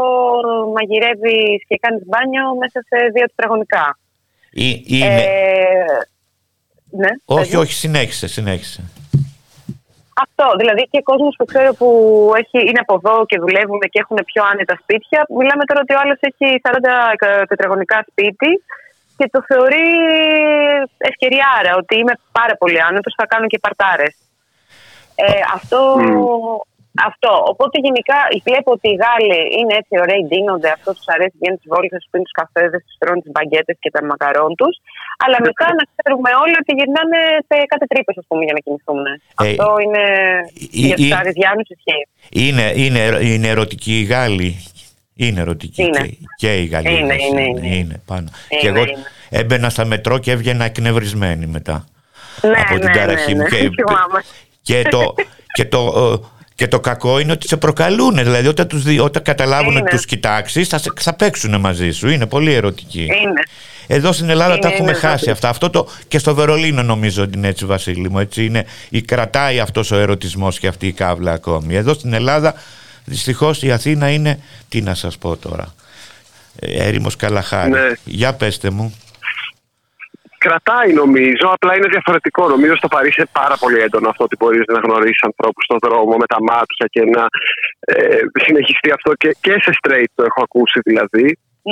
[0.74, 3.86] μαγειρεύεις και κάνεις μπάνιο μέσα σε δύο τετραγωνικά.
[4.92, 5.22] Είναι...
[5.22, 5.96] Ε,
[7.00, 8.80] ναι, όχι, όχι, συνέχισε, συνέχισε.
[10.24, 10.46] Αυτό.
[10.60, 11.88] Δηλαδή και κόσμος που ξέρω που
[12.40, 15.18] έχει, είναι από εδώ και δουλεύουν και έχουν πιο άνετα σπίτια.
[15.40, 18.50] Μιλάμε τώρα ότι ο άλλος έχει 40 τετραγωνικά σπίτι
[19.20, 19.88] και το θεωρεί
[21.10, 24.14] ευκαιριάρα ότι είμαι πάρα πολύ άνετος, θα κάνω και παρτάρες.
[25.24, 25.80] Ε, αυτό,
[27.08, 27.32] αυτό.
[27.52, 31.68] Οπότε γενικά βλέπω ότι οι Γάλλοι είναι έτσι ωραίοι, ντύνονται, αυτός τους αρέσει, βγαίνουν τις
[31.72, 34.74] βόλτες, πίνουν τους καφέδες, τους τρώνε τις μπαγκέτες και τα μακαρόν τους.
[35.24, 39.02] Αλλά μετά να ξέρουμε όλοι ότι γυρνάνε σε κάτι τρύπες, ας πούμε, για να κοιμηθούν.
[39.06, 40.04] Ε, αυτό είναι
[40.78, 42.04] ε, για τους Αριδιάνου ισχύει.
[42.44, 44.50] Είναι, είναι, είναι ερωτικοί οι Γάλλοι;
[45.24, 45.98] Είναι ερωτική είναι.
[45.98, 46.90] Και, και η Γαλλία.
[46.90, 48.28] Είναι, είναι, είναι, είναι, πάνω.
[48.60, 48.84] και εγώ
[49.28, 51.84] έμπαινα στα μετρό και έβγαινα εκνευρισμένη μετά.
[52.42, 53.48] Ναι, από την ναι, ταραχή ναι, μου.
[53.48, 53.70] Και,
[54.82, 55.14] και, το,
[55.52, 56.20] και, το,
[56.54, 58.14] και το κακό είναι ότι σε προκαλούν.
[58.14, 62.08] Δηλαδή όταν, τους, όταν καταλάβουν ότι τους κοιτάξεις θα, θα παίξουν μαζί σου.
[62.08, 63.02] Είναι πολύ ερωτική.
[63.02, 63.42] Είναι.
[63.86, 65.48] Εδώ στην Ελλάδα είναι, τα έχουμε είναι, χάσει αυτά.
[65.48, 68.18] Αυτό το, και στο Βερολίνο νομίζω ότι είναι έτσι, Βασίλη μου.
[68.18, 71.74] Έτσι είναι, η, κρατάει αυτός ο ερωτισμός και αυτή η κάβλα ακόμη.
[71.74, 72.54] Εδώ στην Ελλάδα
[73.04, 75.74] δυστυχώς η Αθήνα είναι, τι να σας πω τώρα,
[76.60, 77.70] ε, έρημος Καλαχάρη.
[77.70, 77.92] Ναι.
[78.04, 78.94] Για πέστε μου
[80.44, 82.42] κρατάει νομίζω, απλά είναι διαφορετικό.
[82.54, 86.12] Νομίζω στο Παρίσι είναι πάρα πολύ έντονο αυτό ότι μπορείς να γνωρίσεις ανθρώπους στον δρόμο
[86.22, 87.22] με τα μάτια και να
[87.80, 91.26] ε, συνεχιστεί αυτό και, και σε straight το έχω ακούσει δηλαδή.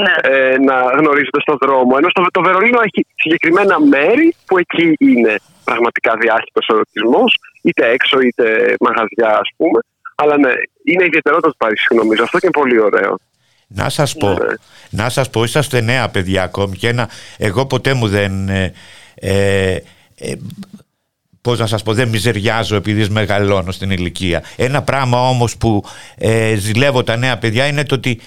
[0.05, 0.15] Ναι.
[0.33, 1.93] Ε, να γνωρίζονται στον δρόμο.
[1.99, 7.25] Ενώ στο, το Βερολίνο έχει συγκεκριμένα μέρη που εκεί είναι πραγματικά διάχυτος ο ερωτισμό,
[7.67, 8.45] είτε έξω είτε
[8.87, 9.81] μαγαζιά ας πούμε.
[10.21, 10.53] Αλλά ναι,
[10.93, 12.23] είναι ιδιαιτερότητα του Παρισιού νομίζω.
[12.23, 13.19] Αυτό και είναι πολύ ωραίο.
[13.69, 14.37] Να σας πω, ναι.
[14.91, 17.09] να σας πω, είσαστε νέα παιδιά ακόμη και ένα,
[17.39, 18.49] εγώ ποτέ μου δεν...
[18.49, 18.73] Ε,
[19.15, 19.75] ε,
[20.19, 20.35] ε
[21.41, 24.43] πώς να σας πω, δεν μιζεριάζω επειδή μεγαλώνω στην ηλικία.
[24.57, 25.85] Ένα πράγμα όμως που
[26.19, 28.21] ε, ζηλεύω τα νέα παιδιά είναι το ότι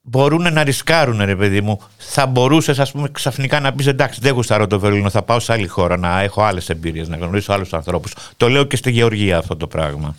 [0.00, 1.80] μπορούν να ρισκάρουν ρε παιδί μου.
[1.96, 5.52] Θα μπορούσες, ας πούμε, ξαφνικά να πεις εντάξει, δεν γουστάρω το Βερολίνο, θα πάω σε
[5.52, 8.14] άλλη χώρα να έχω άλλες εμπειρίες, να γνωρίσω άλλους ανθρώπους.
[8.36, 10.16] Το λέω και στη Γεωργία αυτό το πράγμα.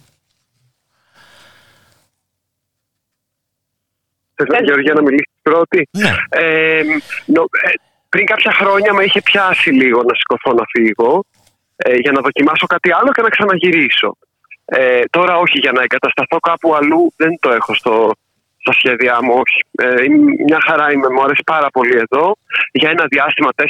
[4.38, 5.90] Θες, Γεωργία, να μιλήσεις πρώτη.
[5.92, 6.12] Ναι.
[6.30, 6.84] Ε,
[7.26, 7.70] νο, ε,
[8.10, 11.24] πριν κάποια χρόνια με είχε πιάσει λίγο να σηκωθώ να φύγω
[11.76, 14.18] ε, για να δοκιμάσω κάτι άλλο και να ξαναγυρίσω.
[14.66, 18.12] Ε, τώρα όχι, για να εγκατασταθώ κάπου αλλού δεν το έχω στο,
[18.58, 19.60] στα σχέδιά μου, όχι.
[19.72, 20.08] Ε,
[20.46, 22.36] μια χαρά είμαι, μου αρέσει πάρα πολύ εδώ.
[22.72, 23.64] Για ένα διάστημα 4-5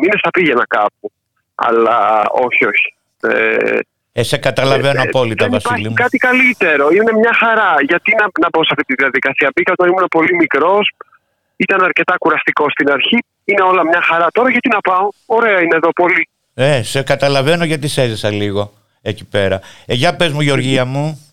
[0.00, 1.12] μήνες θα πήγαινα κάπου.
[1.54, 2.88] Αλλά όχι, όχι.
[3.20, 3.78] Ε,
[4.12, 5.94] ε, σε καταλαβαίνω ε, ε απόλυτα, δεν Βασίλη μου.
[5.94, 6.88] κάτι καλύτερο.
[6.90, 7.74] Είναι μια χαρά.
[7.88, 9.50] Γιατί να, να μπω σε αυτή τη διαδικασία.
[9.54, 10.92] Μπήκα όταν ήμουν πολύ μικρός.
[11.56, 13.18] Ήταν αρκετά κουραστικός στην αρχή.
[13.44, 14.26] Είναι όλα μια χαρά.
[14.32, 16.28] Τώρα γιατί να πάω; Ωραία είναι εδώ πολύ.
[16.54, 19.60] Ε, σε καταλαβαίνω γιατί σε έζησα λίγο εκεί πέρα.
[19.86, 21.31] Ε, για πες μου Γεωργία μου.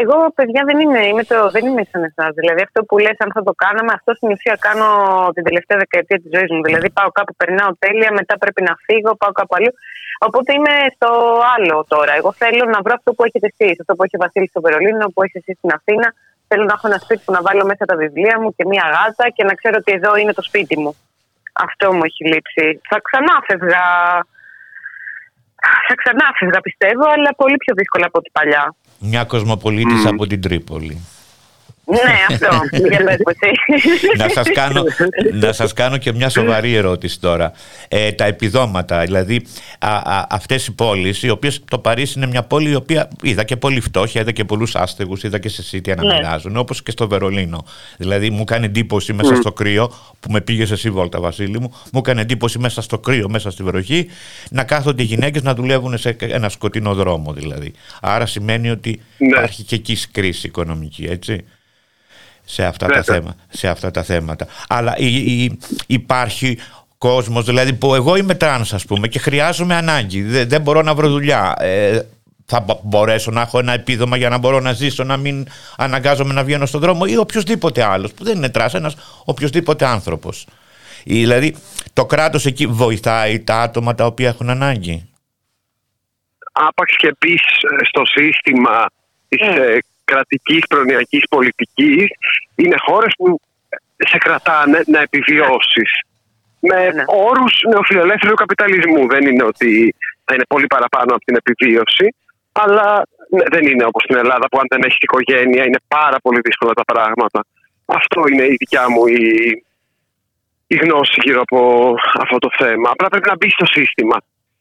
[0.00, 2.32] Εγώ, παιδιά, δεν είμαι, είμαι το, δεν είμαι σαν εσάς.
[2.40, 4.88] Δηλαδή, αυτό που λες, αν θα το κάναμε, αυτό στην ουσία κάνω
[5.34, 6.62] την τελευταία δεκαετία της ζωής μου.
[6.68, 9.72] Δηλαδή, πάω κάπου, περνάω τέλεια, μετά πρέπει να φύγω, πάω κάπου αλλού.
[10.26, 11.10] Οπότε είμαι στο
[11.54, 12.12] άλλο τώρα.
[12.20, 13.74] Εγώ θέλω να βρω αυτό που έχετε εσείς.
[13.82, 16.08] Αυτό που έχει ο Βασίλης στο Βερολίνο, που έχει εσύ στην Αθήνα.
[16.48, 19.26] Θέλω να έχω ένα σπίτι που να βάλω μέσα τα βιβλία μου και μία γάτα
[19.36, 20.92] και να ξέρω ότι εδώ είναι το σπίτι μου.
[21.66, 22.66] Αυτό μου έχει λείψει.
[22.90, 23.84] Θα ξανά φεύγα.
[25.88, 28.64] Θα ξανά φεύγα πιστεύω, αλλά πολύ πιο δύσκολα από ό,τι παλιά.
[29.06, 31.00] Μια κοσμοπολίτης από την Τρίπολη.
[31.86, 32.48] Ναι, αυτό.
[34.16, 34.84] να, σας κάνω,
[35.32, 37.52] να σας κάνω και μια σοβαρή ερώτηση τώρα.
[37.88, 39.46] Ε, τα επιδόματα, δηλαδή
[39.78, 43.44] α, α, αυτές οι πόλεις, οι οποίες το Παρίσι είναι μια πόλη η οποία είδα
[43.44, 46.14] και πολύ φτώχεια, είδα και πολλούς άστεγους, είδα και σε σίτια να ναι.
[46.14, 47.64] μοιράζουν, όπως και στο Βερολίνο.
[47.96, 52.00] Δηλαδή μου κάνει εντύπωση μέσα στο κρύο, που με πήγες εσύ βόλτα Βασίλη μου, μου
[52.00, 54.06] κάνει εντύπωση μέσα στο κρύο, μέσα στη βροχή,
[54.50, 57.72] να κάθονται οι γυναίκες να δουλεύουν σε ένα σκοτεινό δρόμο δηλαδή.
[58.00, 59.26] Άρα σημαίνει ότι ναι.
[59.26, 61.44] υπάρχει και εκεί κρίση οικονομική, έτσι
[62.44, 64.46] σε αυτά, τα, θέματα, σε αυτά τα θέματα.
[64.68, 64.94] Αλλά
[65.86, 66.58] υπάρχει
[66.98, 70.94] κόσμος, δηλαδή που εγώ είμαι τρανς ας πούμε και χρειάζομαι ανάγκη, δεν, δεν μπορώ να
[70.94, 71.54] βρω δουλειά.
[71.58, 72.00] Ε,
[72.46, 76.44] θα μπορέσω να έχω ένα επίδομα για να μπορώ να ζήσω, να μην αναγκάζομαι να
[76.44, 80.46] βγαίνω στον δρόμο ή οποιοδήποτε άλλος που δεν είναι τρανς, ένας οποιοδήποτε άνθρωπος.
[81.04, 81.56] Δηλαδή
[81.92, 85.08] το κράτος εκεί βοηθάει τα άτομα τα οποία έχουν ανάγκη;
[86.52, 87.38] Άπαξ και μπει
[87.84, 88.86] στο σύστημα
[89.36, 92.06] της mm κρατικής προνοιακής πολιτικής
[92.54, 93.40] είναι χώρες που
[93.96, 95.90] σε κρατάνε να επιβιώσεις
[96.60, 97.04] με ναι.
[97.06, 99.08] όρους νεοφιλελεύθερου καπιταλισμού.
[99.08, 102.06] Δεν είναι ότι θα είναι πολύ παραπάνω από την επιβίωση,
[102.52, 106.40] αλλά ναι, δεν είναι όπως στην Ελλάδα που αν δεν έχεις οικογένεια είναι πάρα πολύ
[106.40, 107.40] δύσκολα τα πράγματα.
[107.84, 109.24] Αυτό είναι η δικιά μου η,
[110.66, 111.58] η γνώση γύρω από
[112.22, 112.90] αυτό το θέμα.
[112.90, 114.16] Απλά πρέπει να μπει στο σύστημα.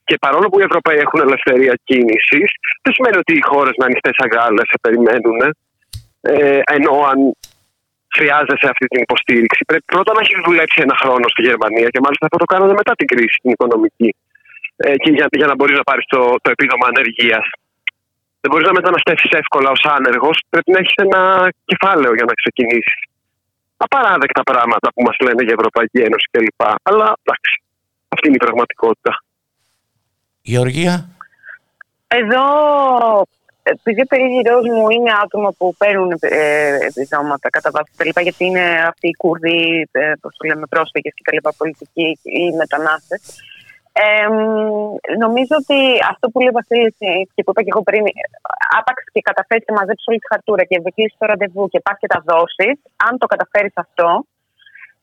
[0.07, 2.49] Και παρόλο που οι Ευρωπαίοι έχουν ελευθερία κίνησης,
[2.83, 5.39] δεν σημαίνει ότι οι χώρες με ανοιχτέ αγάλες θα περιμένουν.
[6.21, 7.17] Ε, ενώ αν
[8.17, 12.25] χρειάζεσαι αυτή την υποστήριξη, πρέπει πρώτα να έχεις δουλέψει ένα χρόνο στη Γερμανία και μάλιστα
[12.33, 14.11] θα το κάνετε μετά την κρίση την οικονομική.
[14.75, 17.45] Ε, και για, για να μπορείς να πάρεις το, το επίδομα ανεργίας.
[18.41, 20.37] δεν μπορείς να μεταναστεύσεις εύκολα ως άνεργος.
[20.49, 21.21] Πρέπει να έχεις ένα
[21.69, 22.99] κεφάλαιο για να ξεκινήσεις.
[23.85, 26.61] Απαράδεκτα πράγματα που μας λένε για Ευρωπαϊκή Ένωση κλπ.
[26.89, 27.53] Αλλά εντάξει,
[28.13, 29.22] αυτή είναι η πραγματικότητα.
[30.43, 30.95] Γεωργία.
[32.07, 32.45] Εδώ,
[33.63, 38.65] επειδή ο περίγυρός μου είναι άτομα που παίρνουν ε, επιδόματα κατά βάση τα γιατί είναι
[38.87, 43.21] αυτοί οι Κούρδοι, ε, πώς το λέμε, πρόσφυγες και τα λοιπά, πολιτικοί ή μετανάστες.
[44.05, 44.27] Ε,
[45.23, 45.79] νομίζω ότι
[46.11, 46.95] αυτό που λέει ο Βασίλης
[47.33, 48.03] και που είπα και εγώ πριν,
[48.77, 52.07] άπαξ και καταφέρεις και μαζέψεις όλη τη χαρτούρα και κλείσει το ραντεβού και πας και
[52.13, 52.77] τα δώσεις,
[53.07, 54.09] αν το καταφέρεις αυτό,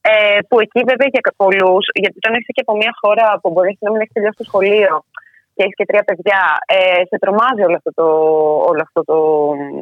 [0.01, 3.77] ε, που εκεί βέβαια για πολλούς, γιατί όταν έχει και από μια χώρα που μπορείς
[3.81, 4.95] να μην έχεις τελειώσει το σχολείο
[5.55, 6.41] και έχεις και τρία παιδιά,
[6.77, 8.07] ε, σε τρομάζει όλο αυτό το,
[8.71, 9.17] όλο αυτό το,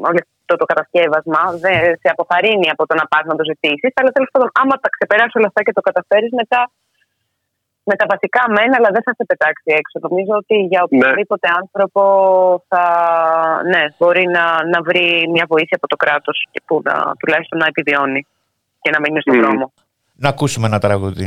[0.08, 3.92] όλο αυτό το κατασκεύασμα, δεν, σε αποθαρρύνει από το να πας να το ζητήσεις.
[3.98, 6.60] Αλλά τέλος πάντων, άμα τα ξεπεράσει όλα αυτά και το καταφέρεις, μετά
[7.90, 9.96] με τα βασικά μένα, αλλά δεν θα σε πετάξει έξω.
[10.06, 10.86] Νομίζω ότι για ναι.
[10.86, 12.02] οποιοδήποτε άνθρωπο
[12.70, 12.84] θα
[13.72, 17.66] ναι, μπορεί να, να βρει μια βοήθεια από το κράτος και που να, τουλάχιστον να
[17.72, 18.20] επιβιώνει
[18.82, 19.40] και να μείνει στον mm.
[19.42, 19.72] δρόμο.
[20.24, 21.26] Να ακούσουμε ένα τραγούδι.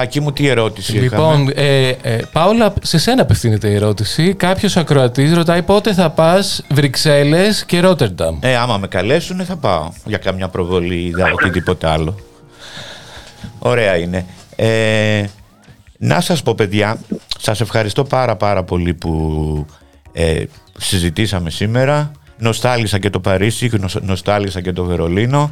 [0.00, 4.34] Τάκη μου, τι ερώτηση Λοιπόν, ε, ε, Πάολα, σε σένα απευθύνεται η ερώτηση.
[4.34, 8.38] Κάποιος ακροατής ρωτάει πότε θα πας Βρυξέλλες και Ρότερνταμ.
[8.40, 12.14] Ε, άμα με καλέσουν, θα πάω για καμιά προβολή ή οτιδήποτε άλλο.
[13.58, 14.26] Ωραία είναι.
[14.56, 15.24] Ε,
[15.98, 16.98] να σας πω παιδιά,
[17.38, 19.66] σας ευχαριστώ πάρα πάρα πολύ που
[20.12, 20.42] ε,
[20.78, 22.10] συζητήσαμε σήμερα.
[22.38, 23.70] Νοστάλισα και το Παρίσι,
[24.00, 25.50] νοστάλισα και το Βερολίνο.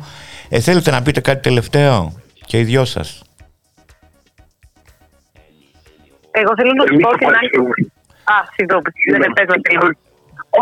[0.49, 2.12] Ε, θέλετε να πείτε κάτι τελευταίο;
[2.46, 3.22] Και οι δυο σας.
[6.41, 7.49] Εγώ θέλω να σου πω την άλλη.
[8.34, 9.57] Α, συγγνώμη, δεν με πες να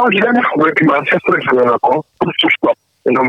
[0.03, 1.93] Όχι, δεν έχω προετοιμάσει, αυτό ήθελα να πω.
[2.43, 2.71] Σωστό.
[3.09, 3.21] Ενώ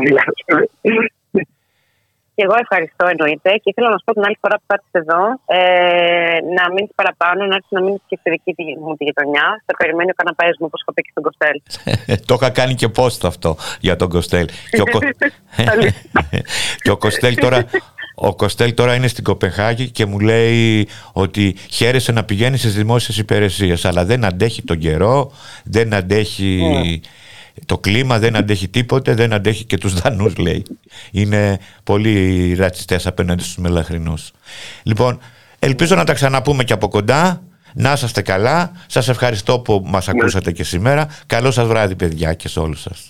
[2.34, 5.22] Και εγώ ευχαριστώ εννοείται και ήθελα να σου πω την άλλη φορά που κάτσε εδώ
[5.58, 9.46] ε, να μείνεις παραπάνω, να έρθεις να μείνεις και στη δική μου τη γειτονιά.
[9.66, 11.56] Θα περιμένει ο καναπές μου, όπως έχω πει και στον Κοστέλ.
[12.28, 13.50] το είχα κάνει και post αυτό
[13.86, 14.46] για τον Κοστέλ.
[14.76, 14.86] και, ο...
[16.82, 17.58] και ο Κοστέλ τώρα
[18.20, 23.18] ο Κοστέλ τώρα είναι στην Κοπεχάγη και μου λέει ότι χαίρεσε να πηγαίνεις στις δημόσιες
[23.18, 25.32] υπηρεσίες αλλά δεν αντέχει τον καιρό,
[25.64, 27.00] δεν αντέχει
[27.66, 30.62] Το κλίμα δεν αντέχει τίποτε, δεν αντέχει και τους Δανούς λέει.
[31.10, 34.30] Είναι πολύ ρατσιστές απέναντι στους μελαχρινούς.
[34.82, 35.18] Λοιπόν,
[35.58, 37.42] ελπίζω να τα ξαναπούμε και από κοντά.
[37.74, 38.72] Να είσαστε καλά.
[38.86, 40.12] Σας ευχαριστώ που μας ναι.
[40.16, 41.08] ακούσατε και σήμερα.
[41.26, 43.08] Καλό σας βράδυ παιδιά και σε όλους σας.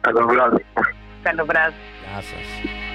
[0.00, 0.64] Καλό βράδυ.
[1.22, 1.74] Καλό βράδυ.
[2.04, 2.46] Γεια σας.
[2.62, 2.91] se